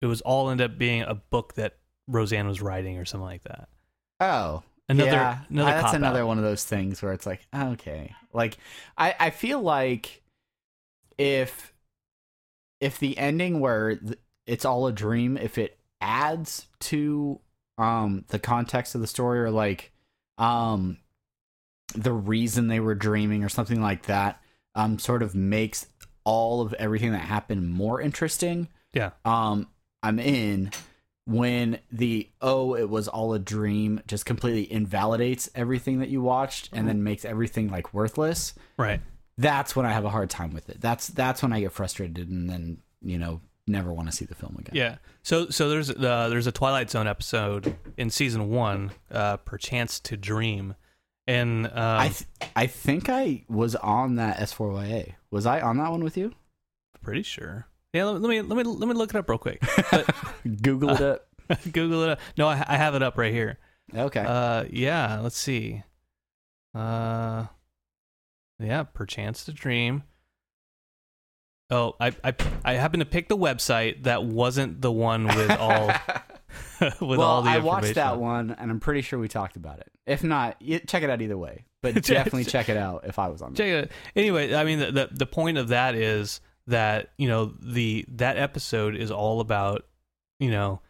it 0.00 0.06
was 0.06 0.20
all 0.22 0.50
ended 0.50 0.70
up 0.70 0.78
being 0.78 1.02
a 1.02 1.14
book 1.14 1.54
that 1.54 1.76
Roseanne 2.08 2.46
was 2.48 2.62
writing 2.62 2.98
or 2.98 3.04
something 3.04 3.26
like 3.26 3.44
that. 3.44 3.68
Oh, 4.20 4.62
Another- 4.88 5.10
yeah. 5.10 5.38
another 5.48 5.70
Uh, 5.70 5.82
that's 5.82 5.94
another 5.94 6.26
one 6.26 6.38
of 6.38 6.44
those 6.44 6.64
things 6.64 7.02
where 7.02 7.12
it's 7.12 7.26
like, 7.26 7.46
okay, 7.54 8.14
like 8.32 8.58
I 8.98 9.14
I 9.18 9.30
feel 9.30 9.60
like 9.62 10.22
if 11.18 11.72
if 12.80 12.98
the 12.98 13.16
ending 13.16 13.60
where 13.60 13.98
it's 14.46 14.64
all 14.64 14.86
a 14.86 14.92
dream, 14.92 15.36
if 15.36 15.56
it 15.58 15.78
adds 16.00 16.66
to 16.80 17.40
um 17.78 18.24
the 18.28 18.38
context 18.38 18.94
of 18.94 19.00
the 19.00 19.06
story 19.06 19.40
or 19.40 19.50
like 19.50 19.90
um 20.38 20.98
the 21.94 22.12
reason 22.12 22.68
they 22.68 22.80
were 22.80 22.94
dreaming 22.94 23.42
or 23.44 23.48
something 23.48 23.80
like 23.80 24.06
that, 24.06 24.40
um, 24.74 24.98
sort 24.98 25.22
of 25.22 25.34
makes 25.34 25.86
all 26.24 26.60
of 26.60 26.72
everything 26.74 27.12
that 27.12 27.18
happened 27.18 27.70
more 27.70 28.00
interesting. 28.00 28.68
Yeah. 28.92 29.10
um 29.24 29.68
I'm 30.02 30.18
in 30.18 30.70
when 31.26 31.78
the 31.90 32.28
oh 32.42 32.74
it 32.74 32.88
was 32.88 33.08
all 33.08 33.32
a 33.32 33.38
dream 33.38 34.00
just 34.06 34.26
completely 34.26 34.70
invalidates 34.70 35.48
everything 35.54 36.00
that 36.00 36.08
you 36.08 36.20
watched 36.20 36.68
and 36.72 36.86
then 36.86 37.02
makes 37.02 37.24
everything 37.24 37.70
like 37.70 37.94
worthless. 37.94 38.54
Right. 38.76 39.00
that's 39.38 39.74
when 39.74 39.86
I 39.86 39.92
have 39.92 40.04
a 40.04 40.10
hard 40.10 40.30
time 40.30 40.52
with 40.52 40.68
it. 40.68 40.80
That's 40.80 41.08
that's 41.08 41.42
when 41.42 41.52
I 41.52 41.60
get 41.60 41.72
frustrated 41.72 42.28
and 42.28 42.48
then 42.48 42.78
you 43.00 43.18
know 43.18 43.40
never 43.66 43.92
want 43.92 44.10
to 44.10 44.14
see 44.14 44.24
the 44.26 44.34
film 44.34 44.56
again. 44.58 44.74
Yeah. 44.74 44.96
So 45.22 45.48
so 45.48 45.68
there's 45.70 45.90
uh, 45.90 46.28
there's 46.28 46.46
a 46.46 46.52
Twilight 46.52 46.90
Zone 46.90 47.06
episode 47.06 47.74
in 47.96 48.10
season 48.10 48.50
one, 48.50 48.92
uh, 49.10 49.38
perchance 49.38 50.00
to 50.00 50.16
dream, 50.16 50.74
and 51.26 51.66
um, 51.66 51.72
I 51.76 52.08
th- 52.08 52.50
I 52.54 52.66
think 52.66 53.08
I 53.08 53.44
was 53.48 53.74
on 53.76 54.16
that 54.16 54.38
S4YA 54.38 55.14
was 55.30 55.46
I 55.46 55.60
on 55.60 55.78
that 55.78 55.90
one 55.90 56.04
with 56.04 56.16
you? 56.16 56.32
Pretty 57.02 57.22
sure. 57.22 57.66
Yeah. 57.94 58.04
Let, 58.04 58.20
me 58.20 58.42
let 58.42 58.56
me 58.56 58.62
let 58.64 58.88
me 58.88 58.94
look 58.94 59.10
it 59.10 59.16
up 59.16 59.28
real 59.28 59.38
quick. 59.38 59.62
Google 60.62 60.90
it 60.90 61.00
up 61.00 61.26
Google 61.72 62.02
it. 62.02 62.10
Up. 62.10 62.20
No, 62.36 62.48
I, 62.48 62.62
I 62.66 62.76
have 62.76 62.94
it 62.94 63.02
up 63.02 63.16
right 63.16 63.32
here. 63.32 63.58
okay 63.94 64.24
Uh, 64.26 64.64
yeah. 64.70 65.20
Let's 65.20 65.38
see. 65.38 65.82
Uh, 66.74 67.46
yeah. 68.58 68.82
Perchance 68.82 69.44
to 69.44 69.52
dream. 69.52 70.02
Oh, 71.70 71.94
I 71.98 72.12
I 72.22 72.34
I 72.64 72.74
happened 72.74 73.00
to 73.00 73.06
pick 73.06 73.28
the 73.28 73.36
website 73.36 74.04
that 74.04 74.24
wasn't 74.24 74.80
the 74.80 74.92
one 74.92 75.26
with 75.26 75.50
all 75.58 75.86
with 76.80 77.00
well, 77.00 77.22
all 77.22 77.42
the 77.42 77.50
I 77.50 77.58
watched 77.58 77.94
that 77.94 78.18
one, 78.18 78.50
and 78.50 78.70
I'm 78.70 78.80
pretty 78.80 79.00
sure 79.00 79.18
we 79.18 79.28
talked 79.28 79.56
about 79.56 79.80
it. 79.80 79.90
If 80.06 80.22
not, 80.22 80.62
check 80.86 81.02
it 81.02 81.10
out 81.10 81.22
either 81.22 81.38
way. 81.38 81.64
But 81.80 82.02
definitely 82.02 82.44
check 82.44 82.68
it 82.68 82.76
out 82.76 83.04
if 83.06 83.18
I 83.18 83.28
was 83.28 83.42
on. 83.42 83.54
Check 83.54 83.68
it. 83.68 83.92
Anyway, 84.14 84.54
I 84.54 84.64
mean, 84.64 84.78
the, 84.78 84.92
the 84.92 85.08
the 85.10 85.26
point 85.26 85.58
of 85.58 85.68
that 85.68 85.94
is 85.94 86.40
that 86.66 87.10
you 87.18 87.28
know 87.28 87.52
the 87.60 88.04
that 88.08 88.36
episode 88.38 88.96
is 88.96 89.10
all 89.10 89.40
about 89.40 89.84
you 90.40 90.50
know, 90.50 90.80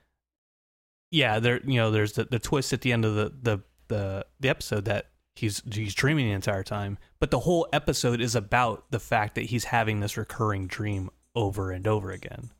yeah, 1.11 1.39
there 1.39 1.61
you 1.65 1.77
know 1.77 1.91
there's 1.91 2.13
the, 2.13 2.25
the 2.25 2.39
twist 2.39 2.73
at 2.73 2.81
the 2.81 2.93
end 2.93 3.05
of 3.05 3.15
the 3.15 3.33
the 3.43 3.61
the 3.89 4.27
the 4.41 4.49
episode 4.49 4.85
that 4.87 5.11
he's 5.37 5.63
he's 5.73 5.95
dreaming 5.95 6.27
the 6.27 6.33
entire 6.33 6.63
time, 6.63 6.99
but 7.21 7.31
the 7.31 7.41
whole 7.41 7.69
episode 7.73 8.21
is 8.21 8.35
about 8.35 8.85
the 8.91 9.01
fact 9.01 9.35
that 9.35 9.47
he's 9.47 9.65
having 9.65 10.01
this 10.01 10.17
recurring 10.17 10.67
dream 10.67 11.11
over 11.35 11.71
and 11.71 11.87
over 11.87 12.11
again. 12.11 12.51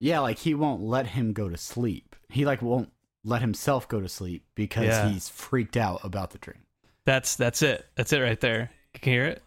Yeah, 0.00 0.20
like 0.20 0.38
he 0.38 0.54
won't 0.54 0.82
let 0.82 1.08
him 1.08 1.32
go 1.32 1.48
to 1.48 1.56
sleep. 1.56 2.14
He 2.28 2.44
like 2.44 2.62
won't 2.62 2.92
let 3.24 3.40
himself 3.40 3.88
go 3.88 4.00
to 4.00 4.08
sleep 4.08 4.44
because 4.54 4.86
Yeah. 4.86 5.08
he's 5.08 5.28
freaked 5.28 5.76
out 5.76 6.00
about 6.04 6.30
the 6.30 6.38
dream. 6.38 6.62
That's 7.04 7.36
that's 7.36 7.62
it. 7.62 7.84
That's 7.96 8.12
it 8.12 8.20
right 8.20 8.40
there. 8.40 8.70
Can 8.94 9.12
you 9.12 9.20
hear 9.20 9.28
it? 9.30 9.42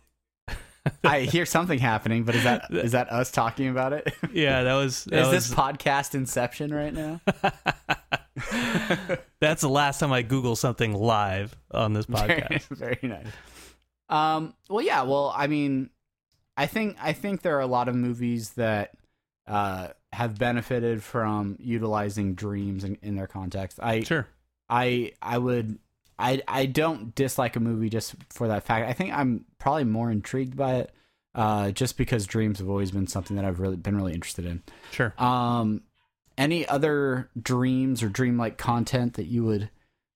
I 1.03 1.21
hear 1.21 1.45
something 1.45 1.79
happening, 1.79 2.23
but 2.23 2.35
is 2.35 2.43
that 2.43 2.65
is 2.71 2.91
that 2.93 3.11
us 3.11 3.31
talking 3.31 3.67
about 3.69 3.93
it? 3.93 4.13
Yeah, 4.33 4.63
that 4.63 4.73
was. 4.75 5.03
That 5.05 5.23
is 5.23 5.27
was, 5.27 5.49
this 5.49 5.55
podcast 5.55 6.15
Inception 6.15 6.73
right 6.73 6.93
now? 6.93 7.19
That's 9.39 9.61
the 9.61 9.69
last 9.69 9.99
time 9.99 10.11
I 10.11 10.21
Google 10.21 10.55
something 10.55 10.93
live 10.93 11.55
on 11.71 11.93
this 11.93 12.05
podcast. 12.05 12.67
Very, 12.69 12.97
very 13.01 13.13
nice. 13.13 13.27
Um, 14.09 14.53
well, 14.69 14.81
yeah. 14.83 15.01
Well, 15.03 15.33
I 15.35 15.47
mean, 15.47 15.89
I 16.55 16.65
think 16.65 16.97
I 17.01 17.13
think 17.13 17.41
there 17.41 17.57
are 17.57 17.61
a 17.61 17.67
lot 17.67 17.89
of 17.89 17.95
movies 17.95 18.51
that 18.51 18.91
uh, 19.47 19.89
have 20.13 20.37
benefited 20.37 21.03
from 21.03 21.57
utilizing 21.59 22.35
dreams 22.35 22.83
in, 22.83 22.97
in 23.01 23.15
their 23.15 23.27
context. 23.27 23.79
I 23.81 24.03
Sure. 24.03 24.27
I 24.69 25.11
I 25.21 25.37
would 25.37 25.77
I 26.21 26.41
I 26.47 26.65
don't 26.65 27.13
dislike 27.15 27.55
a 27.55 27.59
movie 27.59 27.89
just 27.89 28.15
for 28.29 28.47
that 28.47 28.63
fact. 28.63 28.87
I 28.87 28.93
think 28.93 29.13
I'm 29.13 29.45
probably 29.57 29.85
more 29.85 30.11
intrigued 30.11 30.55
by 30.55 30.75
it, 30.75 30.91
uh, 31.35 31.71
just 31.71 31.97
because 31.97 32.25
dreams 32.25 32.59
have 32.59 32.69
always 32.69 32.91
been 32.91 33.07
something 33.07 33.35
that 33.35 33.45
I've 33.45 33.59
really 33.59 33.77
been 33.77 33.95
really 33.95 34.13
interested 34.13 34.45
in. 34.45 34.63
Sure. 34.91 35.13
Um, 35.17 35.81
any 36.37 36.67
other 36.67 37.29
dreams 37.39 38.03
or 38.03 38.09
dreamlike 38.09 38.57
content 38.57 39.15
that 39.15 39.25
you 39.25 39.43
would 39.43 39.69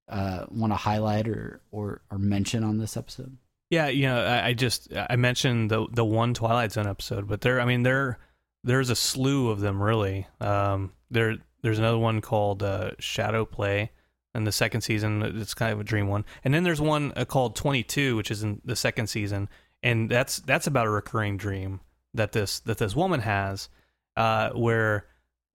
uh 0.07 0.45
want 0.51 0.71
to 0.71 0.77
highlight 0.77 1.27
or 1.27 1.61
or 1.71 2.01
or 2.11 2.17
mention 2.17 2.63
on 2.63 2.77
this 2.77 2.95
episode? 2.95 3.37
Yeah, 3.71 3.87
you 3.87 4.03
know, 4.03 4.23
I, 4.23 4.47
I 4.47 4.53
just 4.53 4.89
I 4.95 5.15
mentioned 5.15 5.71
the 5.71 5.87
the 5.91 6.05
one 6.05 6.33
Twilight 6.33 6.71
Zone 6.71 6.87
episode, 6.87 7.27
but 7.27 7.41
there, 7.41 7.59
I 7.59 7.65
mean, 7.65 7.83
there 7.83 8.19
there's 8.63 8.89
a 8.89 8.95
slew 8.95 9.49
of 9.49 9.59
them 9.59 9.81
really. 9.81 10.27
Um, 10.39 10.91
there 11.09 11.37
there's 11.61 11.79
another 11.79 11.97
one 11.97 12.21
called 12.21 12.61
uh, 12.61 12.91
Shadow 12.99 13.43
Play 13.45 13.91
in 14.36 14.43
the 14.43 14.52
second 14.52 14.82
season. 14.82 15.21
It's 15.21 15.54
kind 15.54 15.74
of 15.74 15.80
a 15.80 15.84
dream 15.84 16.08
one, 16.08 16.26
and 16.43 16.54
then 16.54 16.63
there's 16.63 16.82
one 16.82 17.13
uh, 17.15 17.26
called 17.26 17.56
22, 17.56 18.15
which 18.15 18.30
is 18.30 18.43
in 18.43 18.62
the 18.65 18.76
second 18.76 19.08
season, 19.08 19.50
and 19.82 20.10
that's 20.10 20.39
that's 20.39 20.67
about 20.67 20.88
a 20.88 20.89
recurring 20.91 21.38
dream 21.38 21.80
that 22.13 22.32
this 22.32 22.60
that 22.62 22.78
this 22.78 22.95
woman 22.95 23.21
has, 23.21 23.69
uh, 24.17 24.50
where 24.52 25.08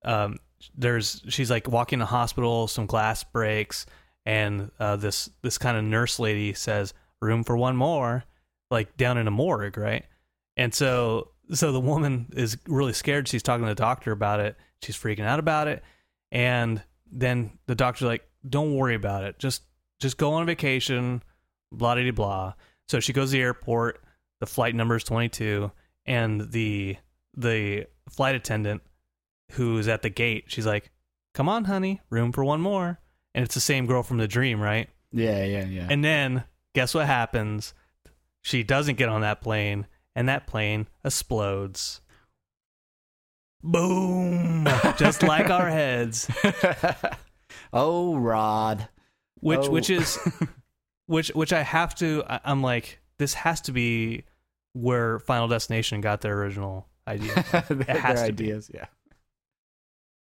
um, 0.04 0.38
there's 0.76 1.22
she's 1.28 1.50
like 1.50 1.68
walking 1.68 1.98
in 1.98 2.02
a 2.02 2.06
hospital, 2.06 2.68
some 2.68 2.86
glass 2.86 3.24
breaks, 3.24 3.86
and 4.24 4.70
uh, 4.78 4.96
this 4.96 5.30
this 5.42 5.58
kind 5.58 5.76
of 5.76 5.84
nurse 5.84 6.18
lady 6.18 6.52
says 6.52 6.94
room 7.20 7.44
for 7.44 7.56
one 7.56 7.76
more, 7.76 8.24
like 8.70 8.96
down 8.96 9.18
in 9.18 9.26
a 9.26 9.30
morgue, 9.30 9.76
right? 9.76 10.04
And 10.56 10.74
so 10.74 11.30
so 11.52 11.72
the 11.72 11.80
woman 11.80 12.26
is 12.36 12.56
really 12.66 12.92
scared. 12.92 13.28
She's 13.28 13.42
talking 13.42 13.64
to 13.64 13.70
the 13.70 13.74
doctor 13.74 14.12
about 14.12 14.40
it. 14.40 14.56
She's 14.82 14.96
freaking 14.96 15.24
out 15.24 15.38
about 15.38 15.68
it, 15.68 15.82
and 16.30 16.82
then 17.10 17.58
the 17.66 17.74
doctor's 17.74 18.06
like, 18.06 18.24
"Don't 18.48 18.74
worry 18.74 18.94
about 18.94 19.24
it. 19.24 19.38
Just 19.38 19.62
just 20.00 20.16
go 20.16 20.32
on 20.32 20.46
vacation." 20.46 21.22
Blah 21.72 21.94
blah 21.94 22.10
blah. 22.10 22.54
So 22.88 22.98
she 22.98 23.12
goes 23.12 23.30
to 23.30 23.36
the 23.36 23.42
airport. 23.42 24.02
The 24.40 24.46
flight 24.46 24.74
number 24.74 24.96
is 24.96 25.04
twenty 25.04 25.28
two, 25.28 25.70
and 26.06 26.50
the 26.50 26.96
the 27.36 27.86
flight 28.08 28.34
attendant 28.34 28.82
who's 29.52 29.88
at 29.88 30.02
the 30.02 30.10
gate, 30.10 30.44
she's 30.48 30.66
like, 30.66 30.90
"Come 31.34 31.48
on, 31.48 31.64
honey, 31.64 32.00
room 32.10 32.32
for 32.32 32.44
one 32.44 32.60
more." 32.60 32.98
And 33.34 33.44
it's 33.44 33.54
the 33.54 33.60
same 33.60 33.86
girl 33.86 34.02
from 34.02 34.18
the 34.18 34.26
dream, 34.26 34.60
right? 34.60 34.88
Yeah, 35.12 35.44
yeah, 35.44 35.64
yeah. 35.64 35.86
And 35.88 36.04
then 36.04 36.44
guess 36.74 36.94
what 36.94 37.06
happens? 37.06 37.74
She 38.42 38.62
doesn't 38.62 38.96
get 38.96 39.08
on 39.08 39.20
that 39.20 39.40
plane, 39.40 39.86
and 40.16 40.28
that 40.28 40.46
plane 40.46 40.88
explodes. 41.04 42.00
Boom! 43.62 44.66
Just 44.96 45.22
like 45.22 45.50
our 45.50 45.68
heads. 45.68 46.28
oh, 47.72 48.16
Rod. 48.16 48.88
Which 49.40 49.60
Oh. 49.64 49.70
which 49.70 49.90
is 49.90 50.18
which 51.06 51.28
which 51.28 51.52
I 51.52 51.62
have 51.62 51.94
to 51.96 52.22
I'm 52.44 52.62
like, 52.62 53.00
this 53.18 53.34
has 53.34 53.60
to 53.62 53.72
be 53.72 54.24
where 54.72 55.18
Final 55.20 55.48
Destination 55.48 56.00
got 56.00 56.20
their 56.20 56.38
original 56.38 56.86
idea. 57.08 57.34
their, 57.68 57.96
has 57.96 58.20
their 58.20 58.26
to 58.28 58.32
be. 58.32 58.44
ideas, 58.44 58.70
yeah. 58.72 58.86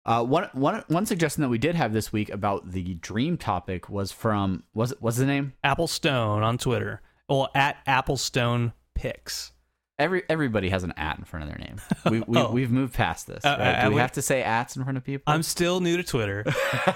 Uh, 0.06 0.22
one, 0.22 0.50
one, 0.52 0.84
one 0.90 1.06
suggestion 1.06 1.42
that 1.42 1.50
we 1.50 1.58
did 1.58 1.76
have 1.76 1.94
this 1.94 2.12
week 2.12 2.30
about 2.30 2.72
the 2.72 2.96
dream 2.96 3.38
topic 3.38 3.88
was 3.88 4.12
from 4.12 4.64
was 4.74 4.92
it 4.92 5.02
what's 5.02 5.16
the 5.18 5.26
name? 5.26 5.54
Apple 5.64 5.88
Stone 5.88 6.44
on 6.44 6.58
Twitter. 6.58 7.02
Well, 7.30 7.50
at 7.56 7.78
Apple 7.88 8.18
Stone 8.18 8.74
Picks. 8.96 9.53
Every 10.04 10.24
everybody 10.30 10.68
has 10.70 10.84
an 10.84 10.92
at 10.98 11.18
in 11.18 11.24
front 11.24 11.44
of 11.44 11.50
their 11.50 11.60
name. 11.66 11.78
We, 12.12 12.20
we 12.20 12.38
Oh. 12.38 12.52
we've 12.52 12.70
moved 12.72 12.94
past 12.94 13.26
this. 13.28 13.46
Uh, 13.46 13.56
right? 13.58 13.68
uh, 13.76 13.82
Do 13.84 13.90
we 13.90 13.96
we- 13.96 14.02
have 14.02 14.12
to 14.14 14.22
say 14.22 14.44
ats 14.44 14.76
in 14.76 14.84
front 14.84 14.98
of 14.98 15.04
people? 15.06 15.32
I'm 15.34 15.44
still 15.44 15.80
new 15.80 15.96
to 15.98 16.04
Twitter. 16.04 16.44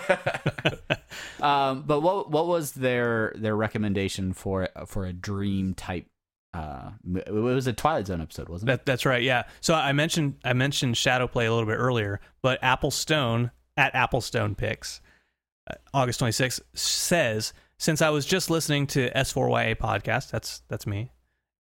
um, 1.42 1.84
but 1.84 2.02
what 2.02 2.30
what 2.30 2.48
was 2.48 2.74
their 2.74 3.34
their 3.36 3.56
recommendation 3.56 4.34
for 4.34 4.70
for 4.86 5.06
a 5.06 5.14
dream 5.14 5.74
type? 5.74 6.08
Uh, 6.54 6.92
it 7.26 7.32
was 7.34 7.68
a 7.68 7.74
Twilight 7.74 8.08
Zone 8.08 8.22
episode, 8.22 8.50
wasn't 8.50 8.72
it? 8.72 8.86
That's 8.86 9.06
right. 9.06 9.22
Yeah. 9.22 9.44
So 9.62 9.74
I 9.74 9.92
mentioned 9.94 10.36
I 10.44 10.54
mentioned 10.54 10.98
Shadow 10.98 11.28
Play 11.28 11.46
a 11.46 11.54
little 11.54 11.68
bit 11.68 11.76
earlier, 11.76 12.20
but 12.42 12.60
Apple 12.64 12.92
Stone 12.92 13.52
at 13.76 13.94
Apple 13.94 14.22
Stone 14.22 14.56
Picks, 14.56 15.02
uh, 15.70 15.76
August 15.94 16.20
26th 16.20 16.62
says 16.74 17.54
since 17.78 18.02
I 18.02 18.10
was 18.10 18.26
just 18.26 18.50
listening 18.50 18.88
to 18.88 19.10
S4YA 19.12 19.76
podcast, 19.78 20.32
that's 20.32 20.62
that's 20.68 20.88
me, 20.88 21.12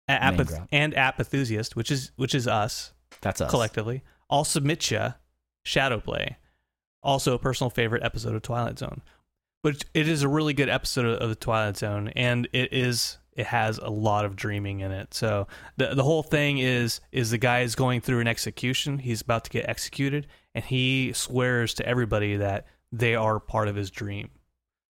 Apath- 0.08 0.66
and 0.72 0.94
App 0.96 1.18
Enthusiast, 1.18 1.76
which 1.76 1.90
is 1.90 2.12
which 2.16 2.34
is 2.34 2.46
us 2.46 2.92
That's 3.20 3.40
us. 3.40 3.50
collectively. 3.50 4.02
I'll 4.30 4.44
submit 4.44 4.90
ya 4.90 5.12
Shadow 5.64 6.00
Play, 6.00 6.36
also 7.02 7.34
a 7.34 7.38
personal 7.38 7.70
favorite 7.70 8.02
episode 8.02 8.34
of 8.34 8.42
Twilight 8.42 8.78
Zone. 8.78 9.02
But 9.62 9.84
it 9.94 10.08
is 10.08 10.22
a 10.22 10.28
really 10.28 10.52
good 10.52 10.68
episode 10.68 11.06
of 11.06 11.28
the 11.28 11.34
Twilight 11.34 11.76
Zone, 11.78 12.08
and 12.08 12.48
it 12.52 12.72
is 12.72 13.18
it 13.32 13.46
has 13.46 13.78
a 13.78 13.88
lot 13.88 14.24
of 14.24 14.36
dreaming 14.36 14.80
in 14.80 14.92
it. 14.92 15.14
So 15.14 15.46
the 15.76 15.94
the 15.94 16.04
whole 16.04 16.22
thing 16.22 16.58
is 16.58 17.00
is 17.12 17.30
the 17.30 17.38
guy 17.38 17.60
is 17.60 17.74
going 17.74 18.00
through 18.02 18.20
an 18.20 18.26
execution. 18.28 18.98
He's 18.98 19.22
about 19.22 19.44
to 19.44 19.50
get 19.50 19.68
executed, 19.68 20.26
and 20.54 20.64
he 20.64 21.12
swears 21.14 21.72
to 21.74 21.86
everybody 21.86 22.36
that 22.36 22.66
they 22.92 23.14
are 23.14 23.40
part 23.40 23.68
of 23.68 23.74
his 23.76 23.90
dream. 23.90 24.30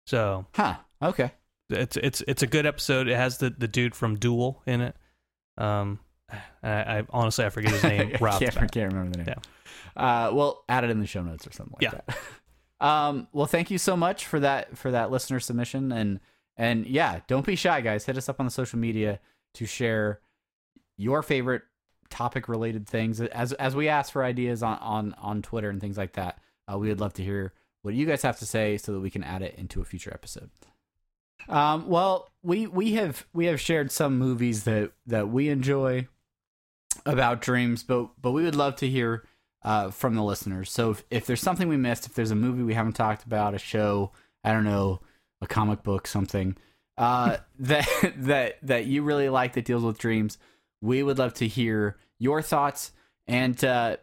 So 0.08 0.48
Huh. 0.56 0.78
Okay. 1.02 1.32
It's 1.70 1.98
it's 1.98 2.22
it's 2.28 2.44
a 2.44 2.48
good 2.48 2.66
episode. 2.66 3.08
It 3.08 3.16
has 3.16 3.38
the 3.40 3.50
the 3.50 3.68
dude 3.68 3.96
from 3.96 4.16
Duel 4.18 4.62
in 4.66 4.82
it. 4.82 4.96
Um, 5.58 6.00
I, 6.64 6.70
I 7.00 7.04
honestly 7.12 7.46
I 7.46 7.50
forget 7.50 7.72
his 7.72 7.84
name. 7.84 8.12
I 8.22 8.26
off 8.26 8.40
can't, 8.40 8.56
bat. 8.56 8.72
can't 8.72 8.94
remember 8.94 9.18
the 9.18 9.24
name. 9.24 9.36
Uh, 9.96 10.32
well, 10.34 10.64
add 10.68 10.84
it 10.84 10.90
in 10.90 11.00
the 11.00 11.08
show 11.08 11.22
notes 11.22 11.48
or 11.48 11.52
something 11.52 11.76
like 11.82 11.84
Yeah. 11.94 12.02
that. 12.08 12.18
Um, 12.82 13.30
well, 13.32 13.46
thank 13.46 13.72
you 13.72 13.78
so 13.78 13.96
much 13.96 14.26
for 14.26 14.38
that 14.42 14.78
for 14.78 14.92
that 14.92 15.10
listener 15.10 15.40
submission, 15.40 15.94
and 15.94 16.20
and 16.58 16.86
yeah, 16.86 17.22
don't 17.26 17.46
be 17.46 17.56
shy, 17.56 17.80
guys. 17.80 18.06
Hit 18.06 18.18
us 18.18 18.28
up 18.28 18.42
on 18.42 18.46
the 18.46 18.52
social 18.52 18.78
media 18.78 19.22
to 19.54 19.66
share 19.66 20.20
your 20.98 21.24
favorite 21.24 21.62
topic 22.10 22.50
related 22.50 22.86
things 22.86 23.22
as 23.22 23.54
as 23.54 23.78
we 23.78 23.88
ask 23.88 24.12
for 24.12 24.26
ideas 24.26 24.62
on 24.62 24.78
on 24.80 25.14
on 25.20 25.42
Twitter 25.42 25.70
and 25.70 25.80
things 25.80 25.98
like 25.98 26.14
that. 26.14 26.38
Uh, 26.72 26.78
we 26.78 26.90
would 26.90 27.00
love 27.00 27.14
to 27.14 27.24
hear 27.24 27.54
what 27.84 27.94
you 27.94 28.06
guys 28.06 28.22
have 28.24 28.38
to 28.40 28.46
say 28.46 28.78
so 28.78 28.92
that 28.92 29.00
we 29.00 29.10
can 29.10 29.24
add 29.24 29.42
it 29.42 29.56
into 29.58 29.80
a 29.80 29.86
future 29.86 30.12
episode. 30.14 30.50
Um, 31.48 31.88
well, 31.88 32.30
we 32.44 32.68
we 32.68 32.94
have 32.94 33.26
we 33.34 33.46
have 33.46 33.60
shared 33.60 33.92
some 33.92 34.18
movies 34.18 34.64
that 34.64 34.92
that 35.08 35.30
we 35.30 35.50
enjoy 35.50 36.08
about 37.06 37.42
dreams, 37.42 37.84
but 37.84 38.10
but 38.22 38.32
we 38.32 38.44
would 38.44 38.56
love 38.56 38.76
to 38.78 38.90
hear 38.90 39.24
uh, 39.64 39.90
from 39.90 40.16
the 40.16 40.24
listeners. 40.24 40.72
So 40.72 40.92
if, 40.92 41.04
if 41.10 41.26
there's 41.26 41.42
something 41.42 41.68
we 41.68 41.78
missed, 41.78 42.06
if 42.06 42.14
there's 42.14 42.32
a 42.32 42.36
movie 42.36 42.64
we 42.64 42.76
haven't 42.76 42.94
talked 42.94 43.24
about, 43.26 43.56
a 43.56 43.58
show, 43.58 44.12
I 44.44 44.52
don't 44.52 44.64
know, 44.64 45.02
a 45.42 45.48
comic 45.48 45.84
book, 45.84 46.08
something 46.08 46.56
uh, 46.98 47.38
that 47.60 47.88
that 48.18 48.58
that 48.62 48.86
you 48.86 49.04
really 49.04 49.30
like 49.30 49.54
that 49.54 49.66
deals 49.66 49.84
with 49.84 49.98
dreams, 49.98 50.38
we 50.82 51.04
would 51.04 51.18
love 51.18 51.34
to 51.36 51.48
hear 51.48 51.98
your 52.20 52.42
thoughts 52.42 52.92
and 53.28 53.64
uh, 53.64 53.98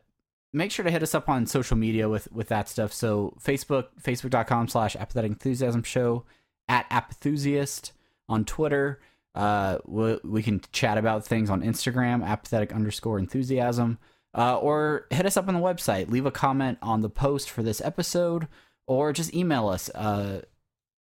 make 0.52 0.70
sure 0.70 0.84
to 0.84 0.90
hit 0.90 1.02
us 1.02 1.14
up 1.14 1.28
on 1.28 1.46
social 1.46 1.76
media 1.76 2.08
with 2.08 2.30
with 2.32 2.48
that 2.48 2.68
stuff. 2.68 2.92
So 2.92 3.36
Facebook, 3.42 3.86
facebook.com 4.02 4.68
slash 4.68 4.96
apathetic 4.96 5.30
enthusiasm 5.30 5.82
show 5.82 6.24
at 6.72 6.88
apathusiast 6.88 7.92
on 8.30 8.46
Twitter. 8.46 8.98
Uh, 9.34 9.78
we, 9.84 10.18
we 10.24 10.42
can 10.42 10.60
chat 10.72 10.96
about 10.96 11.24
things 11.24 11.50
on 11.50 11.60
Instagram, 11.60 12.26
apathetic 12.26 12.72
underscore 12.72 13.18
enthusiasm, 13.18 13.98
uh, 14.34 14.56
or 14.56 15.06
hit 15.10 15.26
us 15.26 15.36
up 15.36 15.48
on 15.48 15.54
the 15.54 15.60
website. 15.60 16.10
Leave 16.10 16.24
a 16.24 16.30
comment 16.30 16.78
on 16.80 17.02
the 17.02 17.10
post 17.10 17.50
for 17.50 17.62
this 17.62 17.82
episode, 17.82 18.48
or 18.86 19.12
just 19.12 19.34
email 19.34 19.68
us, 19.68 19.90
uh, 19.90 20.40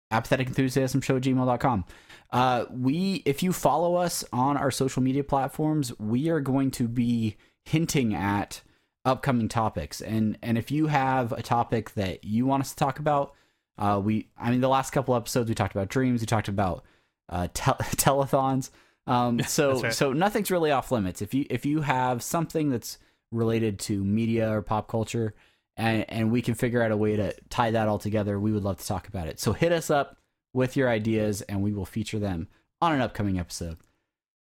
apathetic 0.10 0.48
enthusiasm 0.48 1.02
show 1.02 1.20
gmail.com. 1.20 1.84
Uh, 2.32 2.66
we, 2.72 3.22
if 3.26 3.44
you 3.44 3.52
follow 3.52 3.96
us 3.96 4.24
on 4.32 4.56
our 4.56 4.72
social 4.72 5.04
media 5.04 5.24
platforms, 5.24 5.98
we 6.00 6.30
are 6.30 6.40
going 6.40 6.72
to 6.72 6.88
be 6.88 7.36
hinting 7.66 8.16
at 8.16 8.62
upcoming 9.04 9.50
topics. 9.50 10.00
And, 10.00 10.38
and 10.42 10.58
if 10.58 10.72
you 10.72 10.88
have 10.88 11.34
a 11.34 11.42
topic 11.42 11.94
that 11.96 12.24
you 12.24 12.46
want 12.46 12.62
us 12.62 12.70
to 12.70 12.78
talk 12.78 13.00
about, 13.00 13.34
uh, 13.78 14.02
we, 14.04 14.28
I 14.38 14.52
mean, 14.52 14.62
the 14.62 14.70
last 14.70 14.92
couple 14.92 15.16
episodes 15.16 15.50
we 15.50 15.56
talked 15.56 15.76
about 15.76 15.90
dreams, 15.90 16.22
we 16.22 16.28
talked 16.28 16.48
about 16.48 16.84
uh, 17.30 17.48
tel- 17.54 17.76
telethons. 17.96 18.70
Um, 19.06 19.40
so 19.42 19.82
right. 19.82 19.94
so 19.94 20.12
nothing's 20.14 20.52
really 20.52 20.72
off 20.72 20.92
limits. 20.92 21.22
If 21.22 21.34
you 21.34 21.46
if 21.50 21.66
you 21.66 21.82
have 21.82 22.22
something 22.22 22.70
that's 22.70 22.98
related 23.32 23.80
to 23.80 24.04
media 24.04 24.52
or 24.52 24.62
pop 24.62 24.90
culture, 24.90 25.34
and 25.78 26.06
and 26.10 26.32
we 26.32 26.42
can 26.42 26.56
figure 26.56 26.82
out 26.82 26.92
a 26.92 26.98
way 26.98 27.16
to 27.16 27.34
tie 27.50 27.72
that 27.72 27.88
all 27.88 28.00
together, 28.00 28.40
we 28.40 28.52
would 28.52 28.64
love 28.64 28.78
to 28.80 28.86
talk 28.86 29.08
about 29.08 29.28
it. 29.28 29.40
So 29.40 29.54
hit 29.54 29.72
us 29.72 29.90
up 29.90 30.18
with 30.54 30.76
your 30.76 30.90
ideas, 30.90 31.42
and 31.44 31.62
we 31.62 31.72
will 31.72 31.86
feature 31.86 32.20
them 32.20 32.48
on 32.82 32.94
an 32.94 33.02
upcoming 33.02 33.40
episode. 33.40 33.78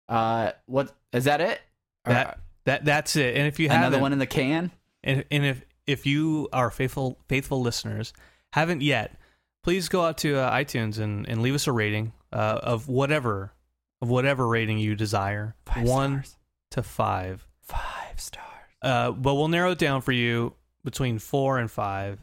Uh, 0.09 0.53
what 0.65 0.95
is 1.13 1.25
that? 1.25 1.41
It? 1.41 1.61
Or 2.05 2.13
That 2.13 2.39
that 2.65 2.85
that's 2.85 3.15
it. 3.15 3.35
And 3.35 3.47
if 3.47 3.59
you 3.59 3.67
another 3.67 3.83
haven't, 3.83 4.01
one 4.01 4.13
in 4.13 4.19
the 4.19 4.25
can? 4.25 4.71
and, 5.03 5.23
and 5.29 5.45
if 5.45 5.63
if 5.85 6.05
you 6.05 6.49
are 6.51 6.71
faithful 6.71 7.19
faithful 7.27 7.61
listeners 7.61 8.11
haven't 8.57 8.81
yet, 8.81 9.17
please 9.63 9.89
go 9.89 10.03
out 10.03 10.17
to 10.19 10.37
uh, 10.37 10.51
iTunes 10.51 10.99
and, 10.99 11.27
and 11.29 11.41
leave 11.41 11.55
us 11.55 11.67
a 11.67 11.71
rating 11.71 12.13
uh, 12.31 12.59
of 12.63 12.87
whatever 12.87 13.53
of 14.01 14.09
whatever 14.09 14.47
rating 14.47 14.77
you 14.77 14.95
desire, 14.95 15.55
Five 15.65 15.87
one 15.87 16.23
stars. 16.23 16.37
to 16.71 16.83
five. 16.83 17.47
Five 17.61 18.19
stars. 18.19 18.45
Uh, 18.81 19.11
but 19.11 19.33
we'll 19.35 19.47
narrow 19.47 19.71
it 19.71 19.79
down 19.79 20.01
for 20.01 20.11
you 20.11 20.53
between 20.83 21.17
four 21.19 21.57
and 21.57 21.69
five. 21.69 22.19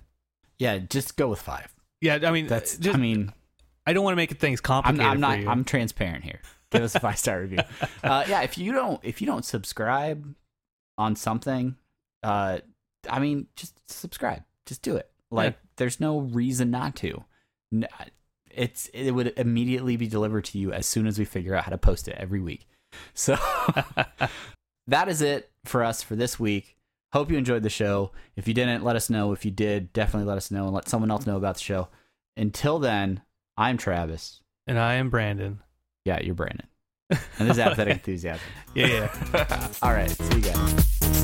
Yeah, 0.59 0.78
just 0.78 1.16
go 1.16 1.28
with 1.28 1.41
five. 1.41 1.74
Yeah, 2.01 2.18
I 2.22 2.30
mean, 2.30 2.47
That's. 2.47 2.78
just, 2.78 2.95
I 2.97 2.99
mean, 3.01 3.32
I 3.87 3.93
don't 3.93 4.05
want 4.05 4.12
to 4.12 4.16
make 4.16 4.39
things 4.39 4.61
I'm, 4.61 4.64
complicated 4.64 5.07
I'm 5.07 5.20
not. 5.20 5.35
for 5.37 5.43
you. 5.43 5.49
I'm 5.49 5.64
transparent 5.64 6.24
here. 6.24 6.41
Give 6.70 6.82
us 6.82 6.95
a 6.95 7.01
five 7.01 7.18
star 7.18 7.41
review. 7.41 7.59
Uh, 8.05 8.24
yeah, 8.28 8.43
if 8.43 8.59
you 8.59 8.72
don't, 8.72 9.01
if 9.03 9.20
you 9.22 9.26
don't 9.26 9.45
subscribe 9.45 10.35
on 10.99 11.16
something, 11.16 11.74
uh, 12.22 12.59
I 13.09 13.18
mean, 13.18 13.47
just 13.57 13.80
subscribe. 13.91 14.43
Just 14.66 14.82
do 14.82 14.97
it. 14.97 15.11
Like, 15.30 15.57
there's 15.77 16.01
no 16.01 16.18
reason 16.20 16.70
not 16.70 16.97
to. 16.97 17.25
It's 18.51 18.89
it 18.95 19.11
would 19.12 19.33
immediately 19.37 19.97
be 19.97 20.07
delivered 20.07 20.45
to 20.47 20.59
you 20.59 20.72
as 20.72 20.87
soon 20.87 21.07
as 21.07 21.18
we 21.18 21.25
figure 21.25 21.55
out 21.55 21.64
how 21.64 21.70
to 21.70 21.79
post 21.79 22.07
it 22.09 22.16
every 22.18 22.41
week. 22.41 22.68
So 23.12 23.37
that 24.87 25.09
is 25.09 25.20
it 25.22 25.51
for 25.64 25.83
us 25.83 26.03
for 26.03 26.14
this 26.16 26.39
week. 26.39 26.77
Hope 27.12 27.31
you 27.31 27.39
enjoyed 27.39 27.62
the 27.62 27.70
show. 27.70 28.12
If 28.37 28.47
you 28.49 28.55
didn't, 28.55 28.85
let 28.85 28.97
us 28.97 29.09
know. 29.11 29.33
If 29.33 29.45
you 29.45 29.51
did, 29.51 29.93
definitely 29.93 30.29
let 30.29 30.37
us 30.37 30.51
know 30.51 30.64
and 30.64 30.75
let 30.75 30.89
someone 30.89 31.11
else 31.11 31.27
know 31.27 31.37
about 31.37 31.55
the 31.57 31.62
show. 31.62 31.89
Until 32.37 32.79
then, 32.79 33.22
I'm 33.57 33.77
Travis. 33.79 34.41
and 34.66 34.79
I 34.79 34.95
am 34.95 35.11
Brandon. 35.11 35.61
Yeah, 36.05 36.20
you're 36.20 36.35
Brandon. 36.35 36.66
And 37.11 37.49
this 37.49 37.53
is 37.53 37.59
Apathetic 37.59 37.95
Enthusiasm. 37.99 38.41
Yeah, 38.75 39.09
yeah. 39.33 39.68
All 39.83 39.93
right, 39.93 40.11
see 40.11 40.37
you 40.37 40.41
guys. 40.41 41.24